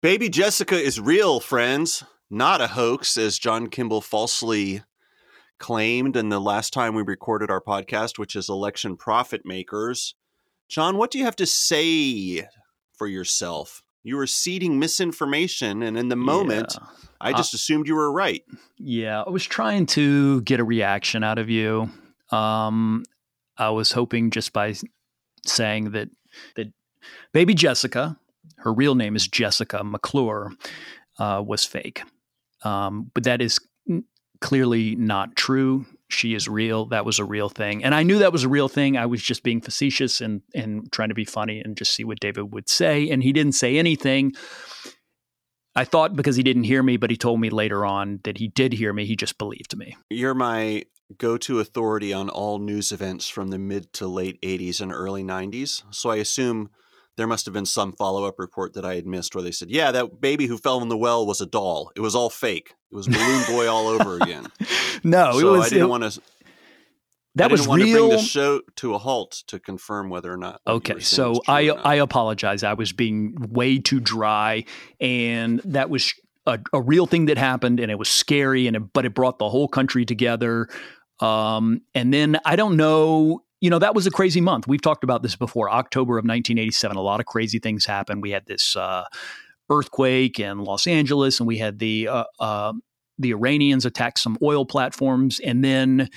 [0.00, 4.82] Baby Jessica is real, friends, not a hoax, as John Kimball falsely
[5.58, 10.14] claimed in the last time we recorded our podcast, which is Election Profit Makers.
[10.68, 12.46] John, what do you have to say
[12.92, 13.82] for yourself?
[14.04, 16.86] You were seeding misinformation, and in the moment, Yeah.
[17.20, 18.44] I just assumed you were right.
[18.78, 21.90] Yeah, I was trying to get a reaction out of you.
[22.30, 23.02] Um,
[23.56, 24.74] I was hoping just by
[25.44, 26.08] saying that
[26.54, 26.68] that
[27.32, 28.16] baby Jessica,
[28.58, 30.52] her real name is Jessica McClure,
[31.18, 32.02] uh, was fake.
[32.64, 33.60] Um, but that is
[34.40, 35.86] clearly not true.
[36.10, 36.86] She is real.
[36.86, 38.96] That was a real thing, and I knew that was a real thing.
[38.96, 42.18] I was just being facetious and and trying to be funny and just see what
[42.18, 44.32] David would say, and he didn't say anything.
[45.76, 48.48] I thought because he didn't hear me, but he told me later on that he
[48.48, 49.04] did hear me.
[49.04, 49.96] He just believed me.
[50.08, 50.84] You're my
[51.16, 55.22] go to authority on all news events from the mid to late 80s and early
[55.22, 55.82] 90s.
[55.90, 56.70] So I assume
[57.18, 59.70] there must have been some follow up report that I had missed where they said,
[59.70, 61.90] yeah, that baby who fell in the well was a doll.
[61.96, 62.74] It was all fake.
[62.92, 64.46] It was Balloon Boy all over again.
[65.04, 66.20] No, so it was I didn't want to.
[67.36, 68.10] that I didn't was want to bring real.
[68.10, 70.60] the show to a halt to confirm whether or not.
[70.66, 71.70] Okay, so I.
[71.70, 72.64] I apologize.
[72.64, 74.64] I was being way too dry,
[75.00, 76.12] and that was
[76.46, 79.38] a, a real thing that happened, and it was scary, and it, but it brought
[79.38, 80.68] the whole country together.
[81.20, 83.44] Um, and then I don't know.
[83.60, 84.68] You know, that was a crazy month.
[84.68, 85.68] We've talked about this before.
[85.70, 88.22] October of 1987, a lot of crazy things happened.
[88.22, 89.04] We had this uh,
[89.68, 92.72] earthquake in Los Angeles, and we had the uh, uh,
[93.18, 96.08] the Iranians attack some oil platforms, and then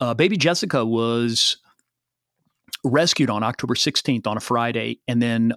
[0.00, 1.56] uh, baby Jessica was
[2.84, 5.52] rescued on October 16th on a Friday, and then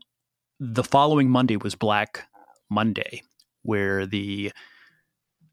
[0.59, 2.25] the following Monday was Black
[2.69, 3.21] Monday,
[3.61, 4.51] where the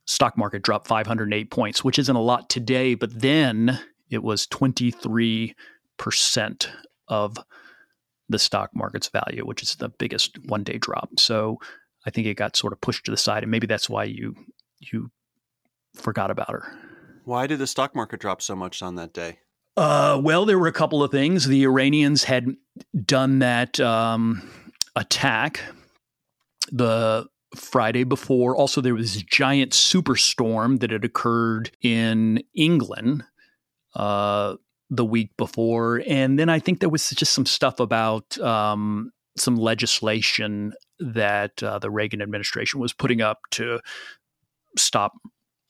[0.07, 3.79] stock market dropped 508 points, which isn't a lot today, but then
[4.11, 5.55] it was 23%
[7.09, 7.37] of
[8.29, 11.19] the stock market's value, which is the biggest one day drop.
[11.19, 11.59] So
[12.07, 14.35] I think it got sort of pushed to the side, and maybe that's why you
[14.79, 15.11] you
[15.95, 16.77] forgot about her.
[17.25, 19.39] Why did the stock market drop so much on that day?
[19.77, 21.47] Uh, well, there were a couple of things.
[21.47, 22.57] The Iranians had
[23.05, 24.49] done that um,
[24.95, 25.61] attack
[26.71, 28.57] the Friday before.
[28.57, 33.25] Also, there was a giant superstorm that had occurred in England
[33.97, 34.57] uh,
[34.91, 36.03] the week before.
[36.07, 41.79] And then I think there was just some stuff about um, some legislation that uh,
[41.79, 43.81] the Reagan administration was putting up to
[44.79, 45.13] stop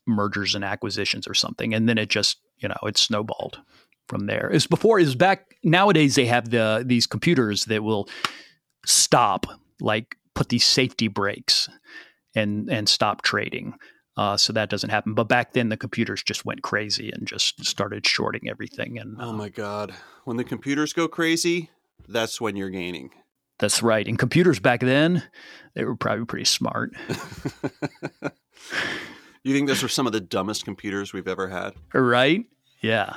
[0.06, 1.72] mergers and acquisitions or something.
[1.72, 3.60] And then it just, you know, it snowballed
[4.08, 4.50] from there.
[4.50, 8.08] Is before is back nowadays they have the these computers that will
[8.84, 9.46] stop
[9.80, 11.68] like put these safety brakes
[12.34, 13.74] and and stop trading.
[14.16, 15.12] Uh, so that doesn't happen.
[15.14, 18.98] But back then the computers just went crazy and just started shorting everything.
[18.98, 19.94] And Oh my God.
[20.24, 21.70] When the computers go crazy,
[22.08, 23.10] that's when you're gaining.
[23.58, 24.06] that's right.
[24.06, 25.22] And computers back then,
[25.74, 26.92] they were probably pretty smart.
[29.42, 31.74] you think those were some of the dumbest computers we've ever had?
[31.92, 32.44] Right?
[32.80, 33.16] Yeah.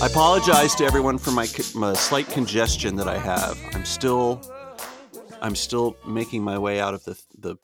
[0.00, 3.58] I apologize to everyone for my, my slight congestion that I have.
[3.74, 4.40] I'm still,
[5.40, 7.56] I'm still making my way out of the the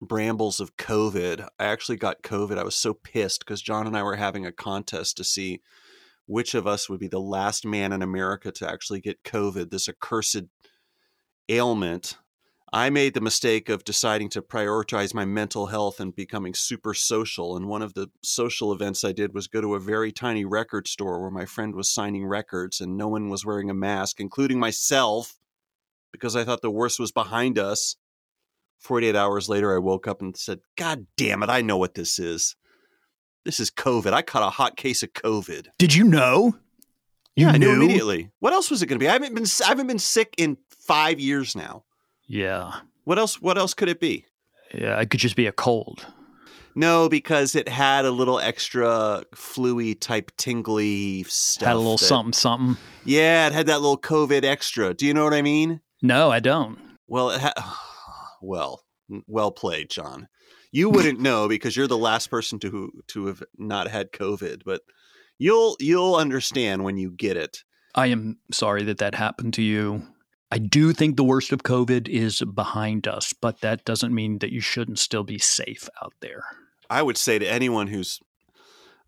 [0.00, 1.46] brambles of COVID.
[1.58, 2.58] I actually got COVID.
[2.58, 5.60] I was so pissed because John and I were having a contest to see
[6.26, 9.88] which of us would be the last man in America to actually get COVID, this
[9.88, 10.44] accursed
[11.48, 12.16] ailment.
[12.72, 17.56] I made the mistake of deciding to prioritize my mental health and becoming super social.
[17.56, 20.88] And one of the social events I did was go to a very tiny record
[20.88, 24.58] store where my friend was signing records and no one was wearing a mask, including
[24.58, 25.38] myself,
[26.12, 27.96] because I thought the worst was behind us.
[28.80, 32.18] 48 hours later, I woke up and said, God damn it, I know what this
[32.18, 32.56] is.
[33.44, 34.12] This is COVID.
[34.12, 35.68] I caught a hot case of COVID.
[35.78, 36.56] Did you know?
[37.34, 37.84] You yeah, I knew knew?
[37.84, 38.30] immediately.
[38.40, 39.08] What else was it going to be?
[39.08, 41.84] I haven't been I haven't been sick in five years now.
[42.26, 42.72] Yeah.
[43.04, 43.40] What else?
[43.40, 44.26] What else could it be?
[44.74, 45.00] Yeah.
[45.00, 46.06] It could just be a cold.
[46.74, 51.66] No, because it had a little extra fluey type tingly stuff.
[51.68, 52.76] Had a little that- something, something.
[53.04, 54.94] Yeah, it had that little COVID extra.
[54.94, 55.80] Do you know what I mean?
[56.02, 56.78] No, I don't.
[57.06, 57.80] Well, it ha-
[58.42, 58.82] well,
[59.26, 60.28] well played, John.
[60.72, 64.82] You wouldn't know because you're the last person to to have not had COVID, but
[65.38, 67.62] you'll you'll understand when you get it.
[67.94, 70.02] I am sorry that that happened to you.
[70.50, 74.52] I do think the worst of COVID is behind us, but that doesn't mean that
[74.52, 76.44] you shouldn't still be safe out there.
[76.90, 78.20] I would say to anyone who's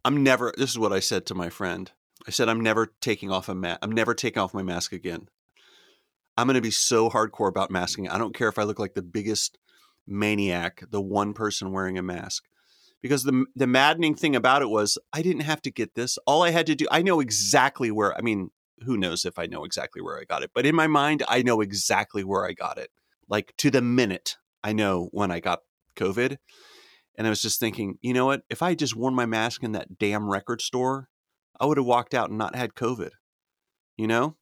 [0.04, 1.90] I'm never this is what I said to my friend.
[2.26, 3.78] I said I'm never taking off a mask.
[3.82, 5.28] I'm never taking off my mask again.
[6.36, 8.08] I'm going to be so hardcore about masking.
[8.08, 9.58] I don't care if I look like the biggest
[10.06, 12.44] maniac, the one person wearing a mask.
[13.00, 16.18] Because the the maddening thing about it was I didn't have to get this.
[16.26, 18.50] All I had to do I know exactly where I mean,
[18.84, 21.42] who knows if I know exactly where I got it, but in my mind, I
[21.42, 22.90] know exactly where I got it.
[23.28, 25.60] Like to the minute, I know when I got
[25.96, 26.38] COVID.
[27.16, 28.42] And I was just thinking, you know what?
[28.50, 31.08] If I had just worn my mask in that damn record store,
[31.60, 33.10] I would have walked out and not had COVID.
[33.96, 34.36] You know?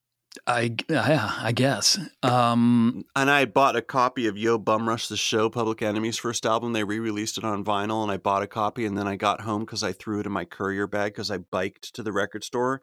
[0.46, 1.98] I yeah, I guess.
[2.22, 6.46] Um, and I bought a copy of Yo Bum Rush the Show, Public Enemy's first
[6.46, 6.72] album.
[6.72, 8.86] They re-released it on vinyl, and I bought a copy.
[8.86, 11.38] And then I got home because I threw it in my courier bag because I
[11.38, 12.80] biked to the record store.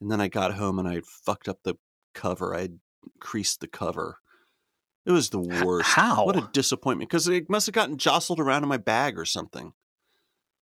[0.00, 1.76] And then I got home and I fucked up the
[2.14, 2.54] cover.
[2.54, 2.68] I
[3.20, 4.18] creased the cover.
[5.06, 5.88] It was the worst.
[5.88, 6.26] How?
[6.26, 7.10] What a disappointment!
[7.10, 9.72] Because it must have gotten jostled around in my bag or something.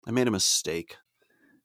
[0.07, 0.97] I made a mistake.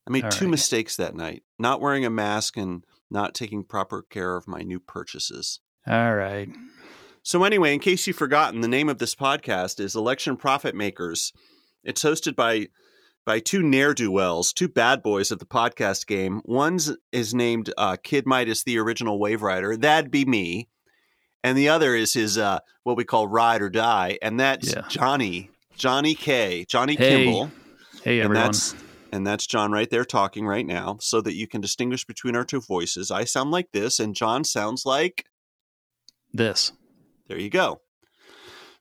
[0.07, 0.51] I made All two right.
[0.51, 4.79] mistakes that night: not wearing a mask and not taking proper care of my new
[4.79, 5.59] purchases.
[5.87, 6.49] All right.
[7.23, 11.33] So, anyway, in case you've forgotten, the name of this podcast is Election Profit Makers.
[11.83, 12.67] It's hosted by
[13.25, 16.41] by two ne'er do wells, two bad boys of the podcast game.
[16.45, 19.79] One's is named uh, Kid Midas, the original Waverider.
[19.79, 20.69] That'd be me.
[21.43, 24.83] And the other is his uh, what we call ride or die, and that's yeah.
[24.89, 27.25] Johnny, Johnny K, Johnny hey.
[27.25, 27.51] Kimball.
[28.03, 28.45] Hey, everyone.
[28.45, 28.75] And that's,
[29.11, 32.45] and that's John right there talking right now, so that you can distinguish between our
[32.45, 33.11] two voices.
[33.11, 35.25] I sound like this, and John sounds like
[36.33, 36.71] this.
[37.27, 37.81] There you go.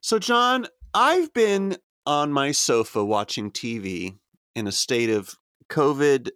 [0.01, 4.17] So, John, I've been on my sofa watching TV
[4.55, 5.35] in a state of
[5.69, 6.31] COVID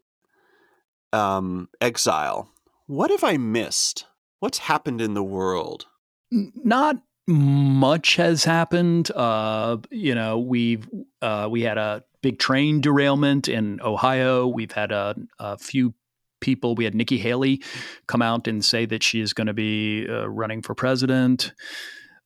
[1.11, 2.49] um, exile.
[2.87, 4.05] What have I missed?
[4.39, 5.87] What's happened in the world?
[6.31, 9.09] Not much has happened.
[9.11, 10.87] Uh, you know, we've
[11.21, 14.47] uh, we had a big train derailment in Ohio.
[14.47, 15.93] We've had a, a few
[16.41, 16.73] people.
[16.73, 17.61] We had Nikki Haley
[18.07, 21.53] come out and say that she is going to be uh, running for president.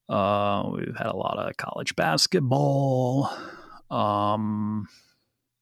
[0.08, 3.30] Uh, we've had a lot of college basketball.
[3.92, 4.88] Um,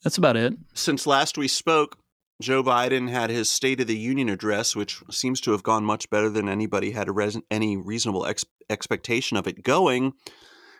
[0.03, 0.53] that's about it.
[0.75, 1.97] Since last we spoke,
[2.39, 6.11] Joe Biden had his State of the Union address, which seems to have gone much
[6.11, 10.13] better than anybody had res- any reasonable ex- expectation of it going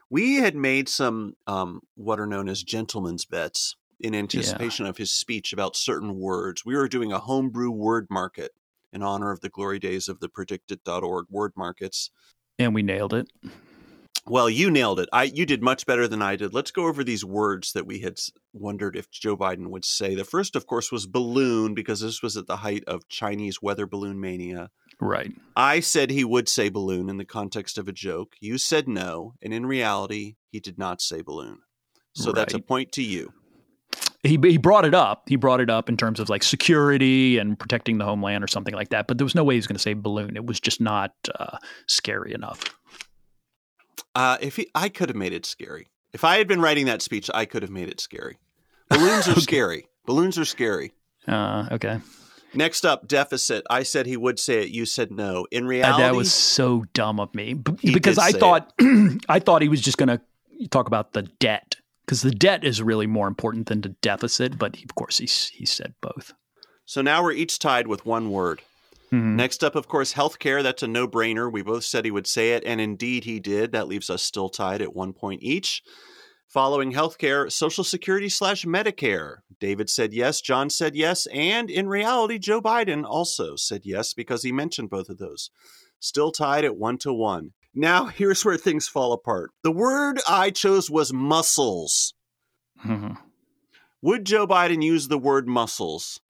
[0.10, 4.90] we had made some um, what are known as gentlemen's bets in anticipation yeah.
[4.90, 6.64] of his speech about certain words.
[6.66, 8.52] We were doing a homebrew word market
[8.94, 12.12] in honor of the glory days of the PredictIt.org word markets.
[12.60, 13.30] And we nailed it.
[14.26, 15.08] Well, you nailed it.
[15.14, 16.54] I you did much better than I did.
[16.54, 18.20] Let's go over these words that we had
[18.52, 20.16] wondered if Joe Biden would say.
[20.16, 23.88] The first, of course, was balloon because this was at the height of Chinese weather
[23.88, 24.70] balloon mania.
[25.00, 25.32] Right.
[25.56, 28.36] I said he would say balloon in the context of a joke.
[28.40, 31.60] You said no, and in reality, he did not say balloon.
[32.14, 32.36] So right.
[32.36, 33.34] that's a point to you.
[34.24, 35.24] He, he brought it up.
[35.28, 38.74] He brought it up in terms of like security and protecting the homeland or something
[38.74, 39.08] like that.
[39.08, 40.36] But there was no way he was going to say balloon.
[40.36, 42.64] It was just not uh, scary enough.
[44.16, 45.90] Uh, if he, I could have made it scary.
[46.12, 48.40] If I had been writing that speech, I could have made it scary.
[48.90, 49.42] Balloons are okay.
[49.42, 49.88] scary.
[50.06, 50.94] Balloons are scary.
[51.28, 52.00] Uh, okay.
[52.54, 53.66] Next up, deficit.
[53.70, 54.70] I said he would say it.
[54.70, 55.46] You said no.
[55.52, 58.74] In reality, that was so dumb of me B- because I thought
[59.30, 60.22] I thought he was just going to
[60.70, 64.58] talk about the debt because the debt is really more important than the deficit.
[64.58, 66.34] But of course, he he said both.
[66.86, 68.62] So now we're each tied with one word.
[69.12, 69.36] Mm-hmm.
[69.36, 70.64] Next up, of course, healthcare.
[70.64, 71.52] That's a no brainer.
[71.52, 73.72] We both said he would say it, and indeed he did.
[73.72, 75.84] That leaves us still tied at one point each.
[76.48, 79.40] Following healthcare, Social Security slash Medicare.
[79.60, 84.44] David said yes, John said yes, and in reality, Joe Biden also said yes because
[84.44, 85.50] he mentioned both of those.
[86.00, 87.52] Still tied at one to one.
[87.76, 89.52] Now, here's where things fall apart.
[89.62, 92.14] The word I chose was muscles.
[92.86, 93.16] Mm-hmm.
[94.04, 96.22] Would Joe Biden use the word muscles?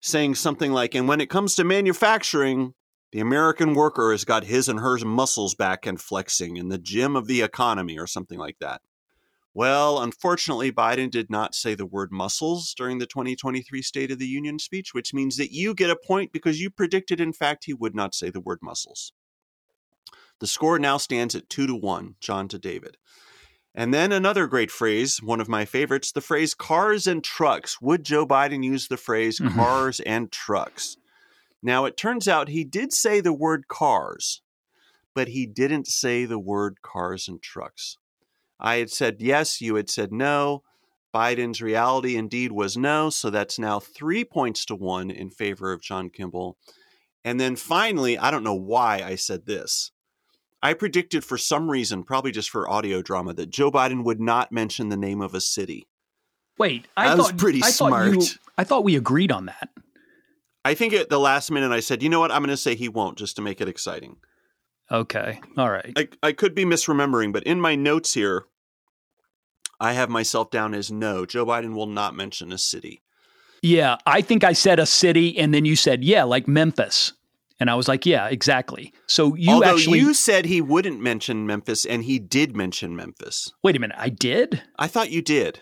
[0.00, 2.74] Saying something like, and when it comes to manufacturing,
[3.10, 7.16] the American worker has got his and hers muscles back and flexing in the gym
[7.16, 8.80] of the economy, or something like that.
[9.52, 14.26] Well, unfortunately, Biden did not say the word muscles during the 2023 State of the
[14.26, 17.74] Union speech, which means that you get a point because you predicted, in fact, he
[17.74, 19.12] would not say the word muscles.
[20.38, 22.96] The score now stands at two to one, John to David.
[23.74, 27.80] And then another great phrase, one of my favorites, the phrase cars and trucks.
[27.80, 29.54] Would Joe Biden use the phrase mm-hmm.
[29.54, 30.96] cars and trucks?
[31.62, 34.42] Now, it turns out he did say the word cars,
[35.14, 37.96] but he didn't say the word cars and trucks.
[38.60, 40.62] I had said yes, you had said no.
[41.14, 43.10] Biden's reality indeed was no.
[43.10, 46.56] So that's now three points to one in favor of John Kimball.
[47.24, 49.90] And then finally, I don't know why I said this.
[50.62, 54.52] I predicted for some reason, probably just for audio drama, that Joe Biden would not
[54.52, 55.88] mention the name of a city.
[56.58, 58.12] Wait, I thought, was pretty I smart.
[58.12, 59.70] Thought you, I thought we agreed on that.
[60.62, 62.74] I think at the last minute I said, you know what, I'm going to say
[62.74, 64.16] he won't just to make it exciting.
[64.92, 65.40] Okay.
[65.56, 65.92] All right.
[65.96, 68.44] I, I could be misremembering, but in my notes here,
[69.80, 71.24] I have myself down as no.
[71.24, 73.02] Joe Biden will not mention a city.
[73.62, 77.12] Yeah, I think I said a city, and then you said, yeah, like Memphis.
[77.58, 78.92] And I was like, yeah, exactly.
[79.06, 83.52] So you Although actually you said he wouldn't mention Memphis, and he did mention Memphis.
[83.62, 83.96] wait a minute.
[83.98, 84.62] I did.
[84.78, 85.60] I thought you did.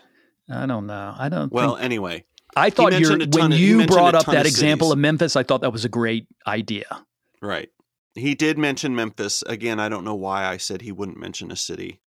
[0.49, 1.13] I don't know.
[1.17, 1.51] I don't.
[1.51, 2.23] Well, think, anyway,
[2.55, 5.61] I thought you when of- you brought up that of example of Memphis, I thought
[5.61, 7.05] that was a great idea.
[7.41, 7.69] right.
[8.15, 9.43] He did mention Memphis.
[9.45, 12.01] Again, I don't know why I said he wouldn't mention a city.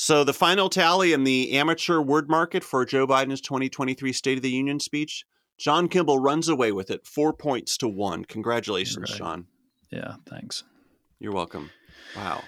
[0.00, 4.42] So the final tally in the amateur word market for Joe Biden's 2023 State of
[4.42, 5.24] the Union speech,
[5.58, 8.24] John Kimball runs away with it, four points to one.
[8.24, 9.18] Congratulations, Right.
[9.18, 9.46] John.
[9.90, 10.62] Yeah, thanks.
[11.18, 11.70] You're welcome.
[12.16, 12.42] Wow.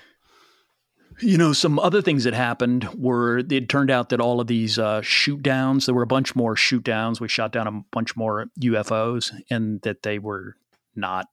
[1.18, 4.78] You know, some other things that happened were it turned out that all of these
[4.78, 7.20] uh, shoot downs, there were a bunch more shoot downs.
[7.20, 10.54] We shot down a bunch more UFOs, and that they were
[10.94, 11.26] not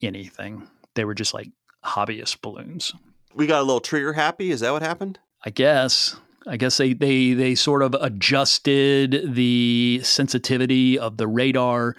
[0.00, 0.68] anything.
[0.94, 1.48] They were just like
[1.84, 2.92] hobbyist balloons.
[3.34, 4.52] We got a little trigger happy.
[4.52, 5.18] Is that what happened?
[5.44, 6.16] I guess.
[6.48, 11.96] I guess they, they they sort of adjusted the sensitivity of the radar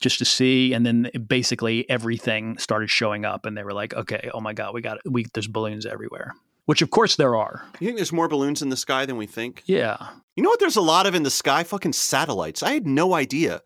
[0.00, 4.30] just to see, and then basically everything started showing up, and they were like, "Okay,
[4.32, 7.62] oh my god, we got we there's balloons everywhere." Which of course there are.
[7.78, 9.62] You think there's more balloons in the sky than we think?
[9.66, 9.98] Yeah,
[10.34, 11.62] You know what there's a lot of in the sky?
[11.62, 12.62] Fucking satellites.
[12.62, 13.62] I had no idea.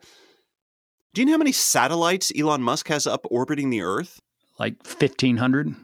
[1.14, 4.20] Do you know how many satellites Elon Musk has up orbiting the Earth?
[4.58, 5.74] like fifteen hundred.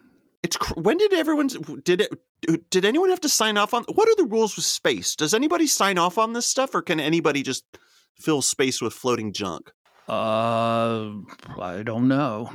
[0.42, 1.48] It's cr- when did everyone
[1.82, 5.16] did it did anyone have to sign off on what are the rules with space?
[5.16, 7.64] Does anybody sign off on this stuff or can anybody just
[8.14, 9.72] fill space with floating junk?
[10.08, 11.10] Uh,
[11.60, 12.50] I don't know.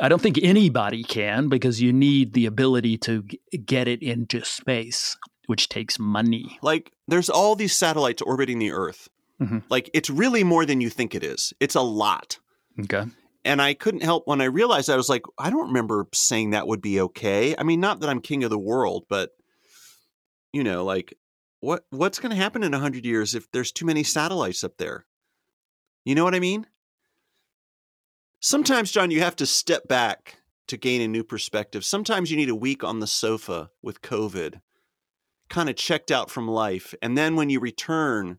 [0.00, 4.44] I don't think anybody can because you need the ability to g- get it into
[4.44, 6.58] space, which takes money.
[6.62, 9.08] Like there's all these satellites orbiting the Earth.
[9.40, 9.62] Mhm.
[9.68, 11.52] Like it's really more than you think it is.
[11.60, 12.38] It's a lot.
[12.80, 13.04] Okay.
[13.46, 16.66] And I couldn't help when I realized I was like, I don't remember saying that
[16.66, 17.54] would be okay.
[17.56, 19.30] I mean, not that I'm king of the world, but
[20.52, 21.14] you know, like
[21.60, 25.06] what what's going to happen in 100 years if there's too many satellites up there?
[26.04, 26.66] You know what I mean?
[28.40, 30.38] Sometimes, John, you have to step back
[30.68, 31.84] to gain a new perspective.
[31.84, 34.60] Sometimes you need a week on the sofa with COVID,
[35.48, 38.38] kind of checked out from life, and then when you return,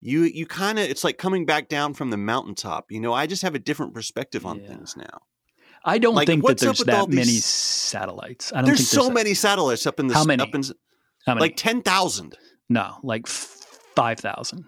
[0.00, 2.90] you you kind of it's like coming back down from the mountaintop.
[2.90, 4.68] You know, I just have a different perspective on Yeah.
[4.68, 5.20] things now.
[5.84, 8.52] I don't Like, think that what's up there's that many these- satellites.
[8.52, 10.42] I don't There's think so there's so many satellites up in the How many?
[10.42, 10.62] up in
[11.26, 11.40] How many?
[11.40, 12.36] like 10,000.
[12.68, 14.64] no, like five thousand.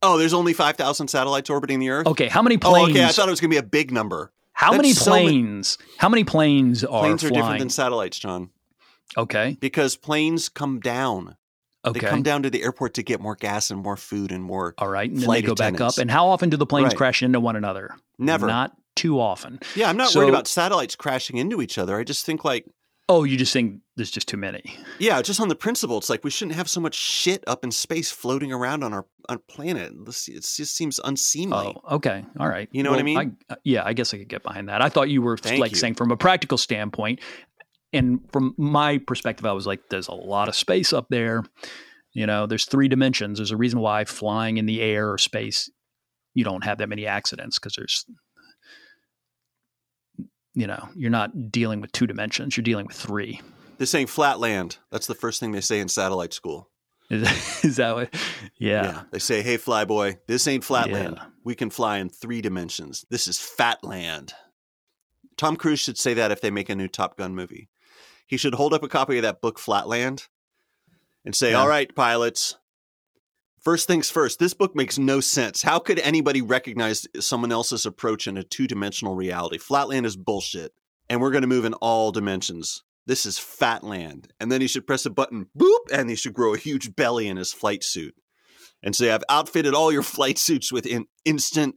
[0.00, 2.06] Oh, there's only 5,000 satellites orbiting the earth?
[2.06, 2.90] Okay, how many Oh, planes?
[2.90, 3.04] okay.
[3.04, 4.32] I thought it was going to be a big number.
[4.52, 5.78] how that's many so ma- planes?
[5.96, 8.50] how many planes are Planes are different than satellites, John,
[9.16, 11.36] okay, because planes come down.
[11.90, 14.42] Okay, They come down to the airport to get more gas and more food and
[14.42, 14.74] more.
[14.78, 15.98] all right, and then they flight go back up.
[15.98, 16.96] And how often do the planes Right.
[16.96, 17.96] crash into one another?
[18.18, 18.46] Never.
[18.46, 19.60] Not too often.
[19.76, 21.98] yeah, I'm not So- worried about satellites crashing into each other.
[21.98, 22.64] I just think like
[23.10, 24.62] Oh, you just think there's just too many.
[24.98, 27.70] Yeah, just on the principle, it's like we shouldn't have so much shit up in
[27.70, 29.94] space floating around on our on planet.
[30.04, 31.72] This it just seems unseemly.
[31.74, 32.26] Oh, okay.
[32.38, 32.68] All right.
[32.70, 33.38] You know what I mean?
[33.48, 34.82] uh, yeah, I guess I could get behind that.
[34.82, 35.78] I thought you were Thank like you.
[35.78, 37.20] saying from a practical standpoint,
[37.92, 41.44] and from my perspective, I was like, there's a lot of space up there.
[42.12, 43.38] You know, there's three dimensions.
[43.38, 45.70] There's a reason why flying in the air or space,
[46.34, 48.04] you don't have that many accidents because there's,
[50.54, 52.56] you know, you're not dealing with two dimensions.
[52.56, 53.40] You're dealing with three.
[53.78, 54.78] They're saying flat land.
[54.90, 56.68] That's the first thing they say in satellite school.
[57.10, 57.22] Is,
[57.64, 58.14] is that what?
[58.58, 59.02] Yeah.
[59.12, 61.18] They say, "Hey, flyboy, this ain't flat land.
[61.44, 63.06] We can fly in three dimensions.
[63.08, 64.34] This is fat land."
[65.36, 67.68] Tom Cruise should say that if they make a new Top Gun movie.
[68.28, 70.28] He should hold up a copy of that book, Flatland,
[71.24, 71.60] and say, Yeah.
[71.60, 72.54] "All right, pilots."
[73.60, 75.62] First things first, this book makes no sense.
[75.62, 79.58] How could anybody recognize someone else's approach in a two dimensional reality?
[79.58, 80.72] Flatland is bullshit,
[81.08, 82.84] and we're going to move in all dimensions.
[83.06, 84.32] This is fat land.
[84.38, 87.26] And then he should press a button, boop, and he should grow a huge belly
[87.26, 88.14] in his flight suit
[88.82, 91.76] and say, I've outfitted all your flight suits with in- instant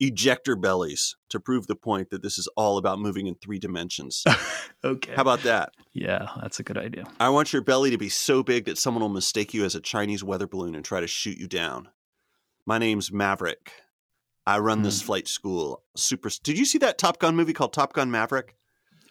[0.00, 4.24] ejector bellies to prove the point that this is all about moving in three dimensions.
[4.82, 5.12] Okay.
[5.14, 5.74] How about that?
[5.92, 7.04] yeah, that's a good idea.
[7.20, 9.80] I want your belly to be so big that someone will mistake you as a
[9.80, 11.88] Chinese weather balloon and try to shoot you down.
[12.64, 13.72] My name's Maverick.
[14.46, 15.06] I run this hmm.
[15.06, 15.82] flight school.
[15.96, 16.30] Super.
[16.42, 18.56] Did you see that Top Gun movie called Top Gun Maverick?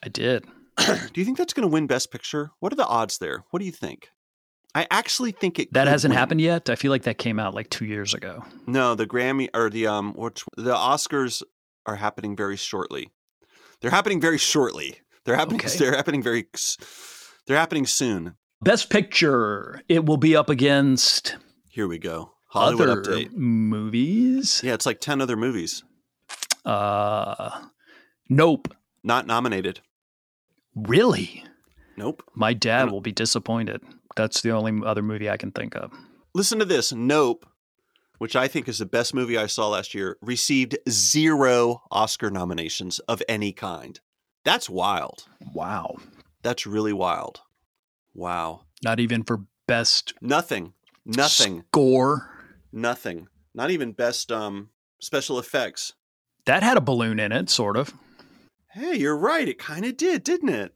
[0.03, 0.46] I did.
[0.77, 2.50] Do you think that's going to win Best Picture?
[2.60, 3.43] What are the odds there?
[3.51, 4.10] What do you think?
[4.75, 6.17] I actually think it That hasn't win.
[6.19, 6.69] happened yet.
[6.69, 8.43] I feel like that came out like two years ago.
[8.67, 11.41] No, the Grammy or the um, which the Oscars
[11.85, 13.09] are happening very shortly.
[13.81, 14.99] They're happening very shortly.
[15.25, 15.59] They're happening.
[15.61, 15.75] Okay.
[15.77, 16.47] They're happening very.
[17.47, 18.35] They're happening soon.
[18.61, 19.81] Best Picture.
[19.88, 21.38] It will be up against
[21.69, 22.33] Here we go.
[22.49, 23.31] Hollywood other update.
[23.33, 24.61] movies.
[24.63, 25.83] Yeah, it's like ten other movies
[26.65, 27.67] Uh,
[28.29, 28.67] nope.
[29.03, 29.79] not nominated.
[30.75, 31.43] Really?
[31.99, 32.23] Nope.
[32.33, 33.81] My dad will be disappointed.
[34.15, 35.91] That's the only other movie I can think of.
[36.33, 36.91] Listen to this.
[36.91, 37.45] Nope
[38.19, 42.99] which I think is the best movie I saw last year, received zero Oscar nominations
[42.99, 43.99] of any kind.
[44.43, 45.25] That's wild.
[45.53, 45.95] Wow.
[46.43, 47.41] That's really wild.
[48.13, 48.65] Wow.
[48.83, 50.73] Not even for best Nothing.
[51.05, 51.63] Nothing.
[51.69, 52.29] score.
[52.71, 53.27] Nothing.
[53.55, 55.93] Not even best um special effects.
[56.45, 57.93] That had a balloon in it, sort of.
[58.73, 59.47] Hey, you're right.
[59.47, 60.73] It kind of did, didn't it?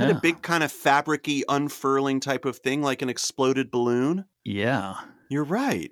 [0.00, 4.26] Had a big kind of fabricy unfurling type of thing, like an exploded balloon.
[4.44, 4.94] yeah.
[5.30, 5.90] You're right.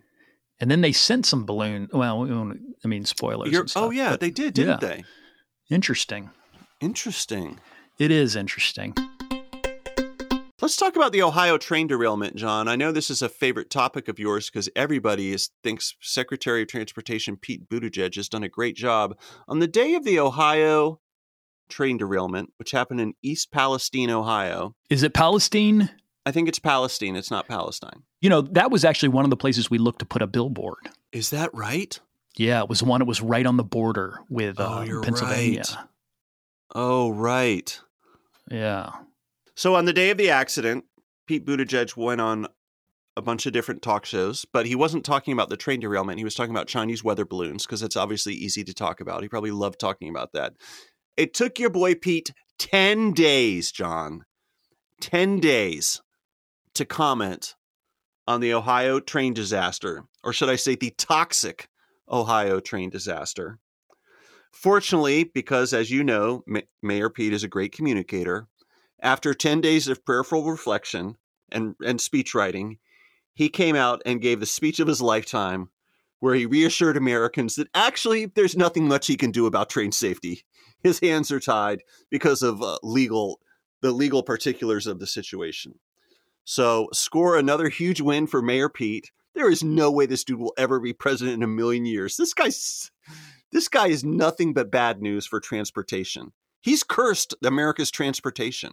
[0.61, 1.89] And then they sent some balloon.
[1.93, 2.31] Well, we
[2.85, 3.49] I mean, spoilers.
[3.49, 4.89] And oh, stuff, oh yeah, they did, didn't yeah.
[4.89, 5.05] they?
[5.75, 6.31] Interesting.
[6.81, 7.59] Interesting.
[7.99, 8.95] It is interesting.
[10.61, 12.69] Let's talk about the Ohio train derailment, John.
[12.69, 16.69] I know this is a favorite topic of yours because everybody is, thinks Secretary of
[16.69, 19.19] Transportation Pete Buttigieg has done a great job.
[19.49, 21.01] On the day of the Ohio
[21.73, 25.91] train derailment, which happened in East Palestine, Ohio, Is it Palestine?
[26.25, 28.05] I think it's Palestine, it's not Palestine.
[28.21, 30.89] You know, that was actually one of the places we looked to put a billboard.
[31.11, 31.99] Is that right?
[32.37, 33.03] Yeah, it was one.
[33.03, 35.65] It was right on the border with Oh, uh, you're Pennsylvania.
[35.69, 35.77] right.
[36.75, 37.79] Oh, right.
[38.51, 38.91] Yeah.
[39.57, 40.85] So on the day of the accident,
[41.27, 42.47] Pete Buttigieg went on
[43.17, 46.17] a bunch of different talk shows, but he wasn't talking about the train derailment.
[46.19, 49.23] He was talking about Chinese weather balloons because it's obviously easy to talk about.
[49.23, 50.55] He probably loved talking about that.
[51.17, 54.25] It took your boy Pete 10 days, John.
[55.01, 56.01] 10 days
[56.75, 57.55] to comment
[58.27, 61.69] on the Ohio train disaster, or should I say the toxic
[62.11, 63.59] Ohio train disaster.
[64.53, 68.49] Fortunately, because as you know, Ma- Mayor Pete is a great communicator,
[69.01, 71.17] after 10 days of prayerful reflection
[71.51, 72.79] and, and speech writing,
[73.35, 75.71] he came out and gave the speech of his lifetime
[76.21, 80.45] where he reassured Americans that actually there's nothing much he can do about train safety.
[80.83, 83.41] His hands are tied because of uh, legal
[83.81, 85.79] the legal particulars of the situation.
[86.45, 89.11] So, score another huge win for Mayor Pete.
[89.35, 92.17] There is no way this dude will ever be president in a million years.
[92.17, 92.91] This guy's
[93.51, 96.33] this guy is nothing but bad news for transportation.
[96.61, 98.73] He's cursed America's transportation.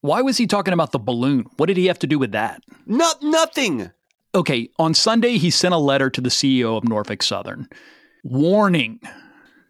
[0.00, 1.46] Why was he talking about the balloon?
[1.56, 2.62] What did he have to do with that?
[2.86, 3.90] Not nothing.
[4.34, 7.68] Okay, on Sunday, he sent a letter to the CEO of Norfolk Southern
[8.22, 9.00] warning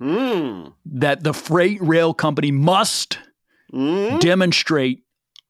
[0.01, 0.75] Mm.
[0.85, 3.19] that the freight rail company must
[3.73, 4.21] Mm.
[4.21, 5.03] demonstrate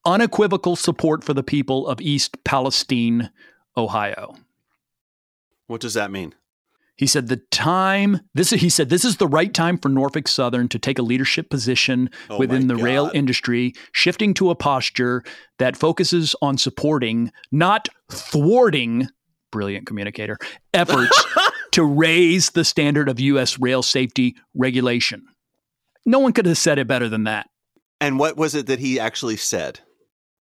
[0.05, 3.29] unequivocal support for the people of East Palestine,
[3.75, 4.35] Ohio.
[5.67, 6.33] What does that mean?
[6.95, 10.67] He said the time this he said this is the right time for Norfolk Southern
[10.69, 15.23] to take a leadership position Oh within the rail industry, shifting to a posture
[15.59, 19.09] that focuses on supporting, not thwarting,
[19.51, 20.37] brilliant communicator,
[20.73, 21.25] efforts
[21.71, 25.25] to raise the standard of US rail safety regulation.
[26.05, 27.49] No one could have said it better than that.
[27.99, 29.79] And what was it that he actually said?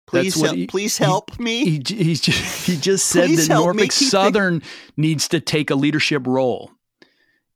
[0.06, 1.63] Please, That's what help, he- please he- help me.
[1.66, 2.32] He, he, j-
[2.74, 4.62] he just said that help Norfolk keep the- Southern
[4.98, 6.72] needs to take a leadership role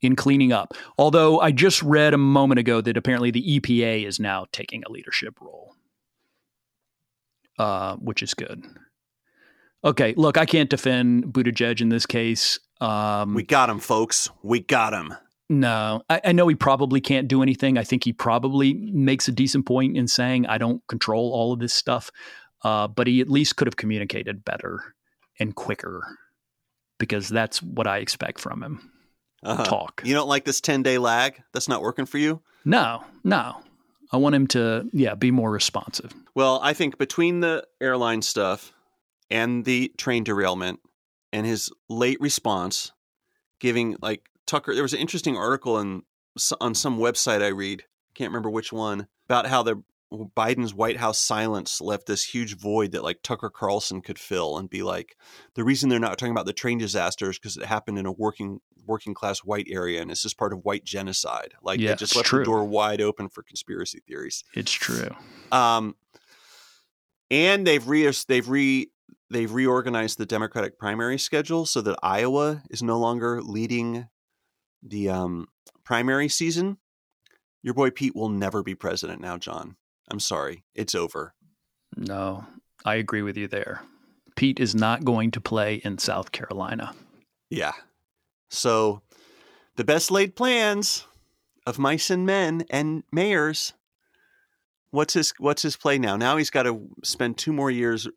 [0.01, 0.73] in cleaning up.
[0.97, 4.91] Although I just read a moment ago that apparently the EPA is now taking a
[4.91, 5.73] leadership role,
[7.59, 8.63] uh, which is good.
[9.83, 12.59] Okay, look, I can't defend Buttigieg in this case.
[12.81, 14.29] Um, we got him, folks.
[14.43, 15.13] We got him.
[15.49, 17.77] no, I, I know he probably can't do anything.
[17.77, 21.59] I think he probably makes a decent point in saying, I don't control all of
[21.59, 22.11] this stuff.
[22.63, 24.95] Uh, but he at least could have communicated better
[25.39, 26.03] and quicker
[26.97, 28.91] because that's what I expect from him.
[29.43, 29.63] Uh-huh.
[29.63, 30.01] Talk.
[30.03, 31.41] You don't like this 10 day lag?
[31.53, 32.41] That's not working for you?
[32.65, 33.61] No, no.
[34.11, 36.13] I want him to, yeah, be more responsive.
[36.33, 38.73] Well, I think between the airline stuff
[39.29, 40.79] and the train derailment
[41.33, 42.91] and his late response,
[43.59, 46.03] giving like Tucker, there was an interesting article in,
[46.61, 47.83] on some website I read,
[48.15, 52.93] can't remember which one, about how the Biden's White House silence left this huge void
[52.93, 55.17] that like Tucker Carlson could fill and be like,
[55.55, 58.11] the reason they're not talking about the train disaster is because it happened in a
[58.11, 61.53] working working class white area and it's just part of white genocide.
[61.61, 62.39] Like Yeah, they just left true.
[62.39, 64.45] the door wide open for conspiracy theories.
[64.53, 65.09] It's true.
[65.51, 65.95] Um,
[67.29, 68.89] and they've re they've re
[69.29, 74.07] they've reorganized the Democratic primary schedule so that Iowa is no longer leading
[74.81, 75.47] the um,
[75.83, 76.77] primary season.
[77.63, 79.75] Your boy Pete will never be president now, John.
[80.09, 81.33] I'm sorry, it's over.
[81.95, 82.45] No,
[82.85, 83.81] I agree with you there.
[84.35, 86.93] Pete is not going to play in South Carolina.
[87.49, 87.73] Yeah.
[88.49, 89.01] So,
[89.75, 91.05] the best laid plans
[91.65, 93.73] of mice and men and mayors.
[94.91, 96.15] What's his What's his play now?
[96.15, 98.07] Now he's got to spend two more years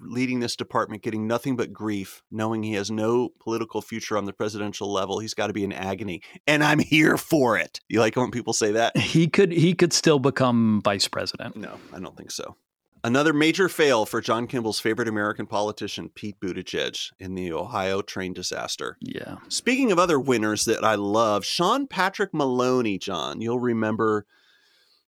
[0.00, 4.32] leading this department, getting nothing but grief, knowing he has no political future on the
[4.32, 5.18] presidential level.
[5.18, 7.80] He's got to be in agony, and I'm here for it.
[7.88, 8.96] You like when people say that?
[8.96, 11.56] He could he could still become vice president.
[11.56, 12.56] No, I don't think so.
[13.04, 18.32] Another major fail for John Kimball's favorite American politician, Pete Buttigieg, in the Ohio train
[18.32, 18.96] disaster.
[19.00, 19.36] Yeah.
[19.48, 24.26] Speaking of other winners that I love, Sean Patrick Maloney, John, you'll remember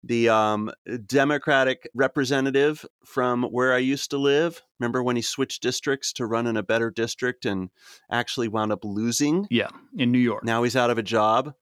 [0.03, 0.71] the um,
[1.05, 4.61] Democratic representative from where I used to live.
[4.79, 7.69] Remember when he switched districts to run in a better district and
[8.11, 9.47] actually wound up losing?
[9.49, 10.43] Yeah, in New York.
[10.43, 11.53] Now he's out of a job.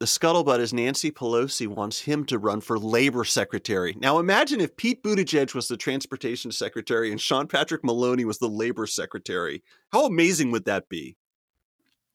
[0.00, 3.94] The scuttlebutt is Nancy Pelosi wants him to run for labor secretary.
[4.00, 8.48] Now imagine if Pete Buttigieg was the transportation secretary and Sean Patrick Maloney was the
[8.48, 9.62] labor secretary.
[9.92, 11.18] How amazing would that be?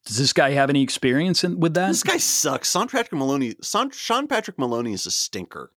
[0.05, 1.87] Does this guy have any experience in, with that?
[1.87, 2.71] This guy sucks.
[2.71, 3.55] Sean Patrick Maloney.
[3.63, 5.71] Sean Patrick Maloney is a stinker.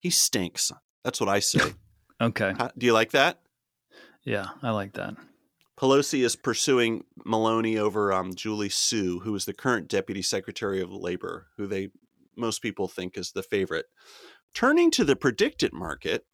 [0.00, 0.70] He stinks.
[1.04, 1.74] That's what I say.
[2.20, 2.54] okay.
[2.56, 3.40] How, do you like that?
[4.22, 5.14] Yeah, I like that.
[5.76, 10.92] Pelosi is pursuing Maloney over um, Julie Su, who is the current Deputy Secretary of
[10.92, 11.88] Labor, who they
[12.36, 13.86] most people think is the favorite.
[14.54, 16.24] Turning to the PredictIt market,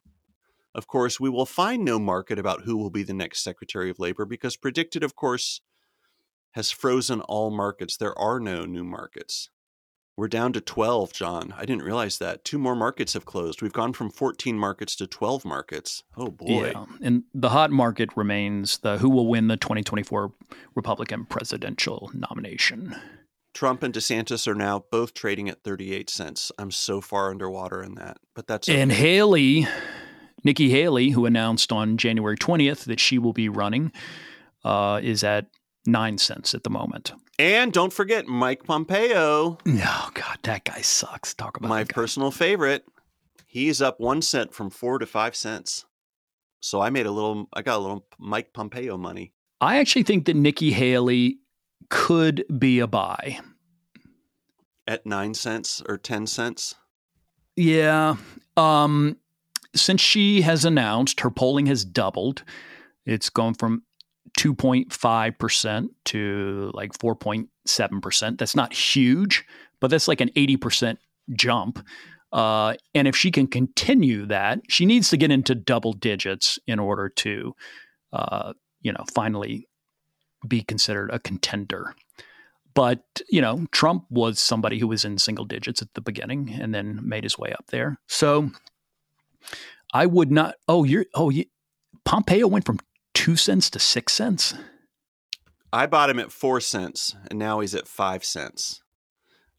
[0.75, 3.99] of course, we will find no market about who will be the next Secretary of
[3.99, 5.61] Labor because PredictIt, of course,
[6.51, 7.97] has frozen all markets.
[7.97, 9.49] There are no new markets.
[10.19, 11.53] We're down to 12, John.
[11.57, 12.43] I didn't realize that.
[12.43, 13.61] Two more markets have closed.
[13.61, 16.03] We've gone from 14 markets to 12 markets.
[16.17, 16.73] Oh, boy.
[16.73, 16.85] Yeah.
[17.01, 20.33] And the hot market remains the who will win the 2024
[20.75, 22.97] Republican presidential nomination.
[23.53, 26.51] Trump and DeSantis are now both trading at 38 cents.
[26.59, 28.81] I'm so far underwater in that, but that's okay.
[28.81, 29.67] And Haley,
[30.43, 33.93] Nikki Haley, who announced on January 20th that she will be running,
[34.65, 35.47] uh, is at
[35.85, 37.11] nine cents at the moment.
[37.37, 39.57] And don't forget Mike Pompeo.
[39.65, 41.33] No, God, that guy sucks.
[41.33, 42.85] Talk about my personal favorite.
[43.45, 45.85] He's up one cent from four to five cents.
[46.59, 47.47] So I made a little.
[47.53, 49.33] I got a little Mike Pompeo money.
[49.61, 51.39] I actually think that Nikki Haley
[51.89, 53.39] could be a buy
[54.87, 56.75] at nine cents or ten cents.
[57.55, 58.17] Yeah.
[58.57, 59.17] Um,
[59.75, 62.43] since she has announced her polling has doubled,
[63.05, 63.83] it's gone from
[64.39, 68.37] 2.5% to like 4.7%.
[68.37, 69.45] That's not huge,
[69.81, 70.97] but that's like an 80%
[71.33, 71.85] jump.
[72.31, 76.79] Uh, and if she can continue that, she needs to get into double digits in
[76.79, 77.53] order to,
[78.13, 79.67] uh, you know, finally
[80.47, 81.93] be considered a contender.
[82.73, 86.73] But, you know, Trump was somebody who was in single digits at the beginning and
[86.73, 87.99] then made his way up there.
[88.07, 88.51] So
[89.93, 91.43] I would not, oh, you're, oh, you,
[92.05, 92.79] Pompeo went from
[93.19, 94.53] two cents to six cents?
[95.73, 98.81] I bought him at four cents, and now he's at five cents.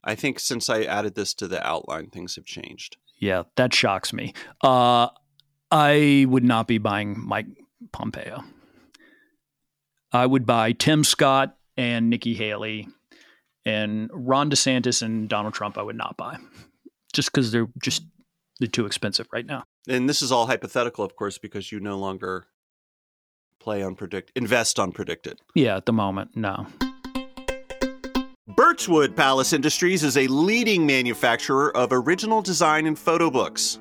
[0.03, 2.97] I think since I added this to the outline, things have changed.
[3.19, 4.33] Yeah, that shocks me.
[4.65, 5.09] Uh,
[5.71, 7.49] I would not be buying Mike
[7.93, 8.45] Pompeo.
[10.11, 12.89] I would buy Tim Scott and Nikki Haley,
[13.67, 15.77] and Ron DeSantis and Donald Trump.
[15.77, 16.39] I would not buy,
[17.13, 18.05] just because they're just
[18.59, 19.65] they're too expensive right now.
[19.87, 22.47] And this is all hypothetical, of course, because you no longer
[23.61, 25.37] play on predict invest on PredictIt.
[25.55, 26.67] Yeah, at the moment, no.
[28.57, 33.79] Birchwood Palace Industries is a leading manufacturer of original design and photo books.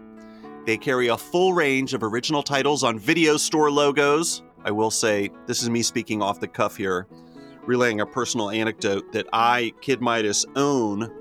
[0.66, 4.44] They carry a full range of original titles on video store logos.
[4.64, 7.08] I will say, this is me speaking off the cuff here,
[7.66, 11.12] relaying a personal anecdote that I, Kid Midas, own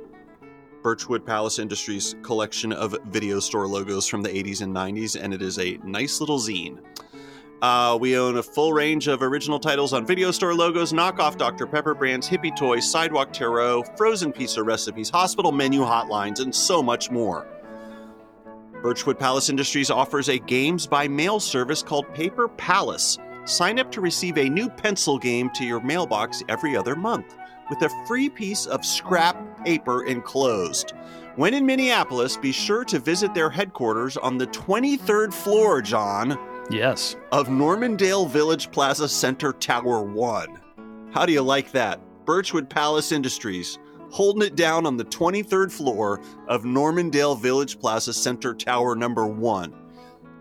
[0.82, 5.42] Birchwood Palace Industries collection of video store logos from the 80s and 90s, and it
[5.42, 6.80] is a nice little zine.
[7.60, 11.66] Uh, we own a full range of original titles on video store logos, knockoff Dr.
[11.66, 17.10] Pepper brands, hippie toys, sidewalk tarot, frozen pizza recipes, hospital menu hotlines, and so much
[17.10, 17.48] more.
[18.80, 23.18] Birchwood Palace Industries offers a games by mail service called Paper Palace.
[23.44, 27.36] Sign up to receive a new pencil game to your mailbox every other month
[27.70, 30.92] with a free piece of scrap paper enclosed.
[31.34, 36.38] When in Minneapolis, be sure to visit their headquarters on the 23rd floor, John.
[36.70, 37.16] Yes.
[37.32, 40.60] Of Normandale Village Plaza Center Tower 1.
[41.12, 41.98] How do you like that?
[42.26, 43.78] Birchwood Palace Industries,
[44.10, 49.74] holding it down on the 23rd floor of Normandale Village Plaza Center Tower number 1.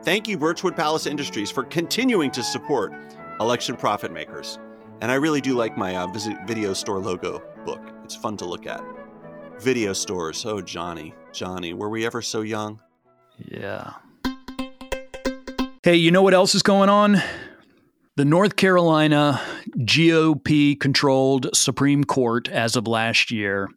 [0.03, 2.93] Thank you, Birchwood Palace Industries, for continuing to support
[3.39, 4.59] election profit makers.
[4.99, 6.07] And I really do like my uh,
[6.45, 7.79] video store logo book.
[8.03, 8.83] It's fun to look at.
[9.61, 10.45] Video stores.
[10.45, 12.81] Oh, Johnny, Johnny, were we ever so young?
[13.37, 13.93] Yeah.
[15.83, 17.21] Hey, you know what else is going on?
[18.17, 19.41] The North Carolina
[19.77, 23.69] GOP controlled Supreme Court, as of last year,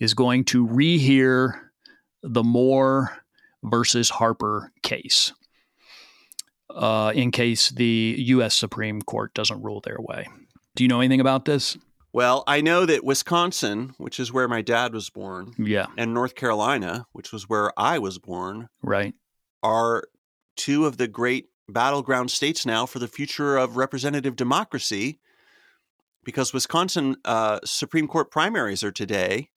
[0.00, 1.60] is going to rehear
[2.24, 3.16] the Moore
[3.62, 5.32] versus Harper case.
[6.74, 8.54] Uh, in case the U.S.
[8.54, 10.26] Supreme Court doesn't rule their way.
[10.74, 11.78] Do you know anything about this?
[12.12, 16.34] Well, I know that Wisconsin, which is where my dad was born, Yeah, and North
[16.34, 19.14] Carolina, which was where I was born, right.
[19.62, 20.04] are
[20.56, 25.18] two of the great battleground states now for the future of representative democracy
[26.24, 29.50] because Wisconsin uh, Supreme Court primaries are today.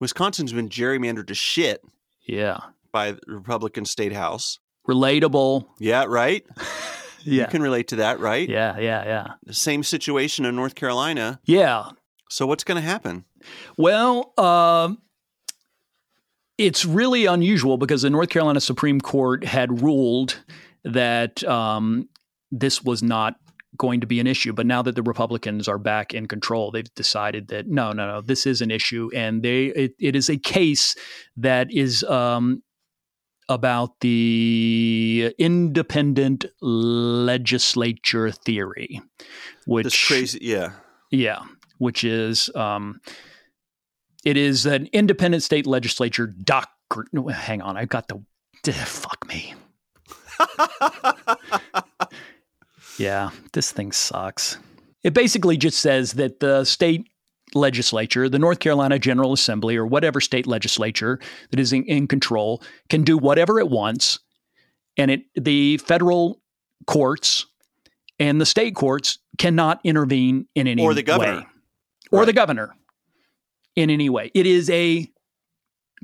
[0.00, 1.82] Wisconsin's been gerrymandered to shit
[2.26, 2.58] Yeah,
[2.90, 4.58] by the Republican state house.
[4.88, 5.66] Relatable.
[5.78, 6.44] Yeah, right?
[7.24, 7.42] yeah.
[7.42, 8.48] You can relate to that, right?
[8.48, 11.40] yeah, yeah, yeah, The same situation in North Carolina.
[11.44, 11.90] yeah.
[12.30, 13.26] So what's going to happen?
[13.76, 15.02] Well, um,
[16.56, 20.42] it's really unusual because the North Carolina Supreme Court had ruled
[20.82, 22.08] that um,
[22.50, 23.34] this was not
[23.76, 24.52] going to be an issue.
[24.52, 28.20] But now that the Republicans are back in control, they've decided that no, no, no,
[28.20, 30.94] this is an issue, and they it, it is a case
[31.36, 32.62] that is um,
[33.48, 39.00] about the independent legislature theory,
[39.66, 40.72] which This crazy, yeah.
[41.10, 41.40] yeah,
[41.78, 43.00] which is um,
[44.24, 47.08] it is an independent state legislature doctrine.
[47.12, 48.22] no, Hang on, I got the
[48.72, 49.54] fuck me.
[52.98, 54.58] Yeah, this thing sucks.
[55.02, 57.08] It basically just says that the state
[57.54, 61.18] legislature, the North Carolina General Assembly, or whatever state legislature
[61.50, 64.18] that is in, in control, can do whatever it wants,
[64.96, 66.40] and it the federal
[66.86, 67.46] courts
[68.18, 71.36] and the state courts cannot intervene in any Or the governor.
[71.40, 71.46] way.
[72.10, 72.26] or Right.
[72.26, 72.76] the governor
[73.74, 74.30] in any way.
[74.34, 75.08] It is a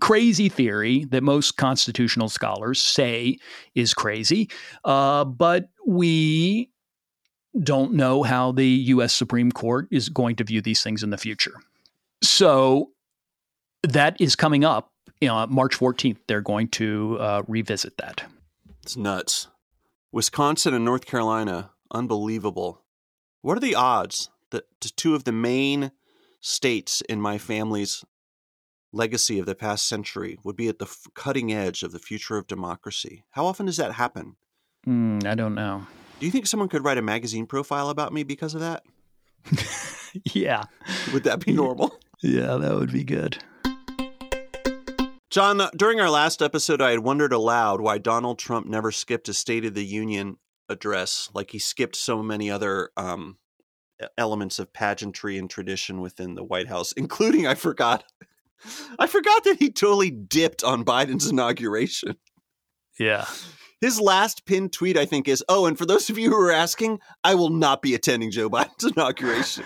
[0.01, 3.37] crazy theory that most constitutional scholars say
[3.75, 4.49] is crazy,
[4.85, 6.71] uh, but we
[7.63, 9.13] don't know how the U.S.
[9.13, 11.55] Supreme Court is going to view these things in the future.
[12.23, 12.91] So
[13.83, 14.93] that is coming up.
[15.21, 18.25] You know, March 14th, they're going to uh, revisit that.
[18.83, 19.49] It's nuts.
[20.13, 22.83] Wisconsin and North Carolina, unbelievable.
[23.43, 25.91] What are the odds that two of the main
[26.41, 28.05] states in my family's
[28.93, 32.39] legacy of the past century would be at the f- cutting edge of the future
[32.39, 33.25] of democracy?
[33.31, 34.37] How often does that happen?
[34.85, 35.87] Hmm, I don't know.
[36.19, 38.83] Do you think someone could write a magazine profile about me because of that?
[40.33, 40.65] Yeah.
[41.13, 41.99] Would that be normal?
[42.23, 43.39] Yeah, that would be good.
[45.31, 49.29] John, uh, during our last episode, I had wondered aloud why Donald Trump never skipped
[49.29, 53.37] a State of the Union address like he skipped so many other um,
[54.17, 58.05] elements of pageantry and tradition within the White House, including, I forgot,
[58.99, 62.17] I forgot that he totally dipped on Biden's inauguration.
[62.99, 63.27] Yeah.
[63.81, 66.51] His last pinned tweet, I think, is Oh, and for those of you who are
[66.53, 69.65] asking, I will not be attending Joe Biden's inauguration.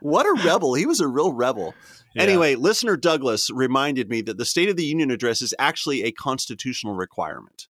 [0.00, 0.74] what a rebel.
[0.74, 1.74] He was a real rebel.
[2.14, 2.22] Yeah.
[2.22, 6.12] Anyway, listener Douglas reminded me that the State of the Union address is actually a
[6.12, 7.66] constitutional requirement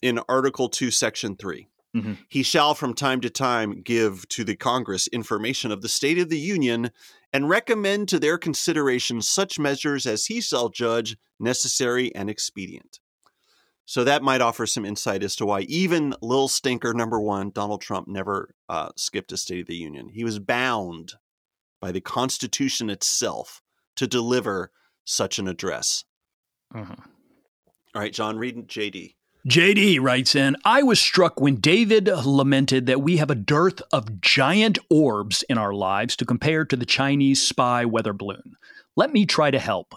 [0.00, 1.68] in Article 2, Section 3.
[1.94, 2.18] Mhm.
[2.28, 6.30] He shall from time to time give to the Congress information of the State of
[6.30, 6.90] the Union
[7.34, 12.98] and recommend to their consideration such measures as he shall judge necessary and expedient.
[13.92, 17.82] So that might offer some insight as to why even Lil Stinker number one, Donald
[17.82, 20.08] Trump, never uh, skipped a State of the Union.
[20.08, 21.12] He was bound
[21.78, 23.60] by the Constitution itself
[23.96, 24.70] to deliver
[25.04, 26.04] such an address.
[26.74, 27.00] Mhm.
[27.94, 29.16] All right, John, read JD.
[29.46, 34.22] JD writes in I was struck when David lamented that we have a dearth of
[34.22, 38.56] giant orbs in our lives to compare to the Chinese spy weather balloon.
[38.96, 39.94] Let me try to help.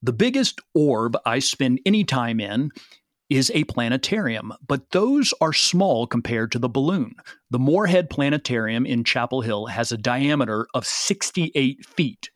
[0.00, 2.70] The biggest orb I spend any time in
[3.30, 7.14] is a planetarium, but those are small compared to the balloon.
[7.50, 12.30] The Morehead Planetarium in Chapel Hill has a diameter of 68 feet.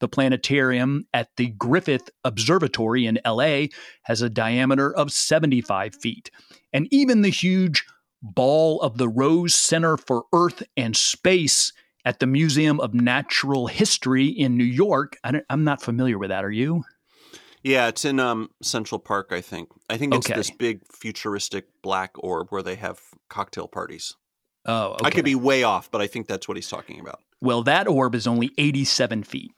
[0.00, 3.66] The planetarium at the Griffith Observatory in LA
[4.02, 6.30] has a diameter of 75 feet.
[6.72, 7.84] And even the huge
[8.22, 11.72] ball of the Rose Center for Earth and Space
[12.04, 15.16] at the Museum of Natural History in New York.
[15.24, 16.44] I am not familiar with that.
[16.44, 16.84] Are you?
[17.64, 19.70] Yeah, it's in um, Central Park, I think.
[19.88, 20.36] I think it's Okay.
[20.36, 23.00] this big futuristic black orb where they have
[23.30, 24.14] cocktail parties.
[24.66, 25.06] Oh, okay.
[25.06, 27.20] I could be way off, but I think that's what he's talking about.
[27.40, 29.50] Well, that orb is only 87 feet.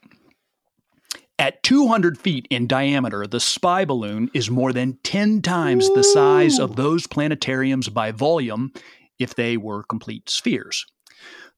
[1.38, 6.58] At 200 feet in diameter, the spy balloon is more than 10 times the size
[6.58, 8.72] of those planetariums by volume
[9.18, 10.86] if they were complete spheres.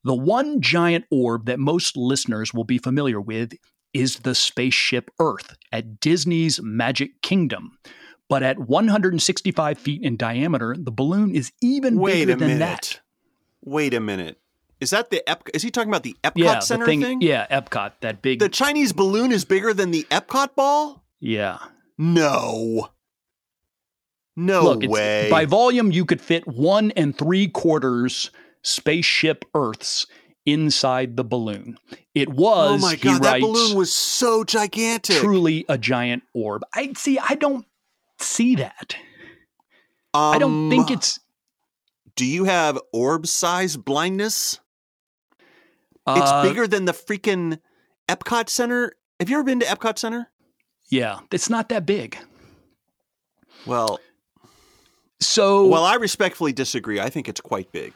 [0.02, 3.52] The one giant orb that most listeners will be familiar with
[3.94, 7.79] is the spaceship Earth at Disney's Magic Kingdom.
[8.29, 12.59] But at 165 feet in diameter, the balloon is even Wait bigger a than minute.
[12.61, 13.01] that.
[13.64, 14.38] Wait a minute.
[14.81, 17.20] Is that the Ep- is he talking about the Epcot Yeah, Center the thing, thing?
[17.22, 18.38] Yeah, Epcot, that big.
[18.38, 21.05] The Chinese balloon is bigger than the Epcot ball?
[21.20, 21.59] yeah.
[21.96, 22.90] No.
[24.37, 25.29] No Look, way.
[25.31, 28.31] by volume, you could fit one and three quarters
[28.62, 30.07] spaceship Earths
[30.52, 31.78] inside the balloon.
[32.14, 35.16] It was, oh my god, that balloon was so gigantic.
[35.18, 36.64] truly a giant orb.
[36.74, 37.18] I see.
[37.18, 37.66] I don't
[38.18, 38.96] see that.
[40.14, 41.20] Um, I don't think it's.
[42.16, 44.58] Do you have orb size blindness?
[46.06, 47.61] Uh, it's bigger than the freaking
[48.08, 48.94] Epcot Center.
[49.20, 50.30] Have you ever been to Epcot Center?
[50.88, 52.16] Yeah, it's not that big.
[53.66, 54.00] Well,
[55.20, 56.98] So, well, I respectfully disagree.
[57.00, 57.92] I think it's quite big.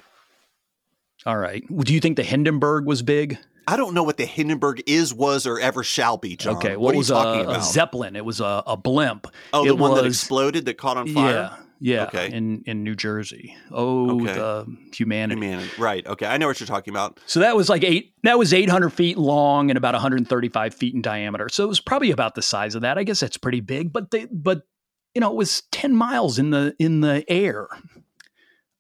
[1.27, 1.65] All right.
[1.69, 3.39] Do you think the Hindenburg was big?
[3.67, 6.57] I don't know what the Hindenburg is, was, or ever shall be, John.
[6.57, 7.65] Okay, what what are was you a, talking a about?
[7.65, 8.17] Zeppelin?
[8.17, 9.27] It was a, a blimp.
[9.53, 11.33] oh, the it one that exploded that caught on fire.
[11.33, 12.05] Yeah, yeah.
[12.07, 12.33] Okay.
[12.33, 13.57] In in New Jersey.
[13.71, 14.35] Oh, Okay.
[14.35, 15.41] the humanity.
[15.41, 16.05] Man, right?
[16.05, 17.21] Okay, I know what you're talking about.
[17.27, 18.15] So that was like eight.
[18.25, 21.49] That was 800 feet long and about 135 feet in diameter.
[21.49, 22.99] So it was probably about the size of that.
[22.99, 23.93] I guess that's pretty big.
[23.93, 24.63] But they, but
[25.15, 27.69] you know, it was 10 miles in the in the air.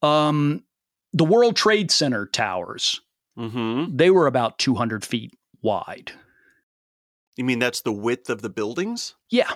[0.02, 0.64] Um,
[1.12, 3.01] the World Trade Center towers.
[3.38, 3.96] Mm-hmm.
[3.96, 6.12] They were about 200 feet wide.
[7.37, 9.14] You mean that's the width of the buildings?
[9.31, 9.51] Yeah.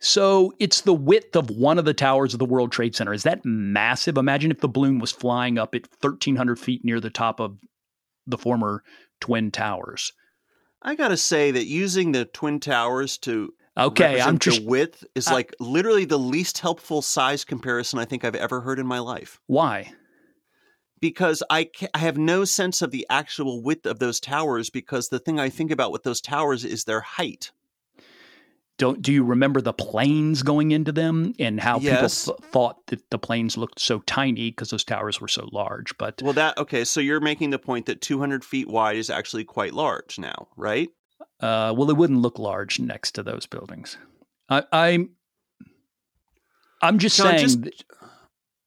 [0.00, 3.12] So it's the width of one of the towers of the World Trade Center.
[3.12, 4.16] Is that massive?
[4.16, 7.58] Imagine if the balloon was flying up at 1,300 feet near the top of
[8.26, 8.84] the former
[9.20, 10.12] Twin Towers.
[10.82, 15.26] I gotta say that using the twin towers to Okay, I'm just the width is
[15.26, 19.00] I- like literally the least helpful size comparison I think I've ever heard in my
[19.00, 19.40] life.
[19.46, 19.92] why?
[21.00, 24.70] Because I, ca- I have no sense of the actual width of those towers.
[24.70, 27.50] Because the thing I think about with those towers is their height.
[28.78, 32.26] Don't do you remember the planes going into them and how Yes.
[32.26, 35.98] people th- thought that the planes looked so tiny because those towers were so large?
[35.98, 36.84] But Well, that okay.
[36.84, 40.90] So you're making the point that 200 feet wide is actually quite large now, right?
[41.40, 43.96] uh, well, it wouldn't look large next to those buildings.
[44.48, 45.10] I, I'm
[46.80, 47.62] I'm just John, saying.
[47.64, 47.84] just-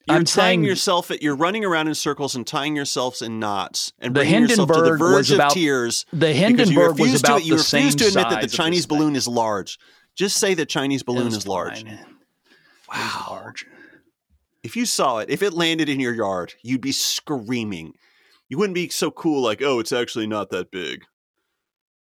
[0.07, 1.11] You're I'm tying yourself.
[1.21, 4.73] You're running around in circles and tying yourselves in knots and The bringing yourself to
[4.73, 6.05] the Hindenburg verge was of about- tears.
[6.11, 8.85] the you Hindenburg was about to, you the same refuse to admit that the Chinese
[8.87, 9.77] balloon is large.
[10.15, 11.85] Just say the Chinese balloon is large.
[12.93, 13.27] Wow.
[13.29, 13.65] large.
[14.63, 17.93] If you saw it, if it landed in your yard, you'd be screaming.
[18.49, 21.03] You wouldn't be so cool like, oh, it's actually not that big.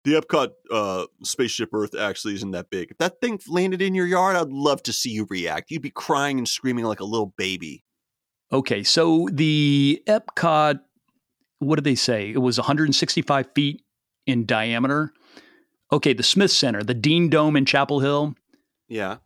[0.05, 2.91] The Epcot uh, spaceship Earth actually isn't that big.
[2.91, 5.69] If that thing landed in your yard, I'd love to see you react.
[5.69, 7.83] You'd be crying and screaming like a little baby.
[8.51, 10.79] Okay, so the Epcot,
[11.59, 12.31] what did they say?
[12.31, 13.83] It was 165 feet
[14.25, 15.13] in diameter.
[15.91, 18.35] Okay, the Smith Center, the Dean Dome in Chapel Hill.
[18.87, 19.17] Yeah.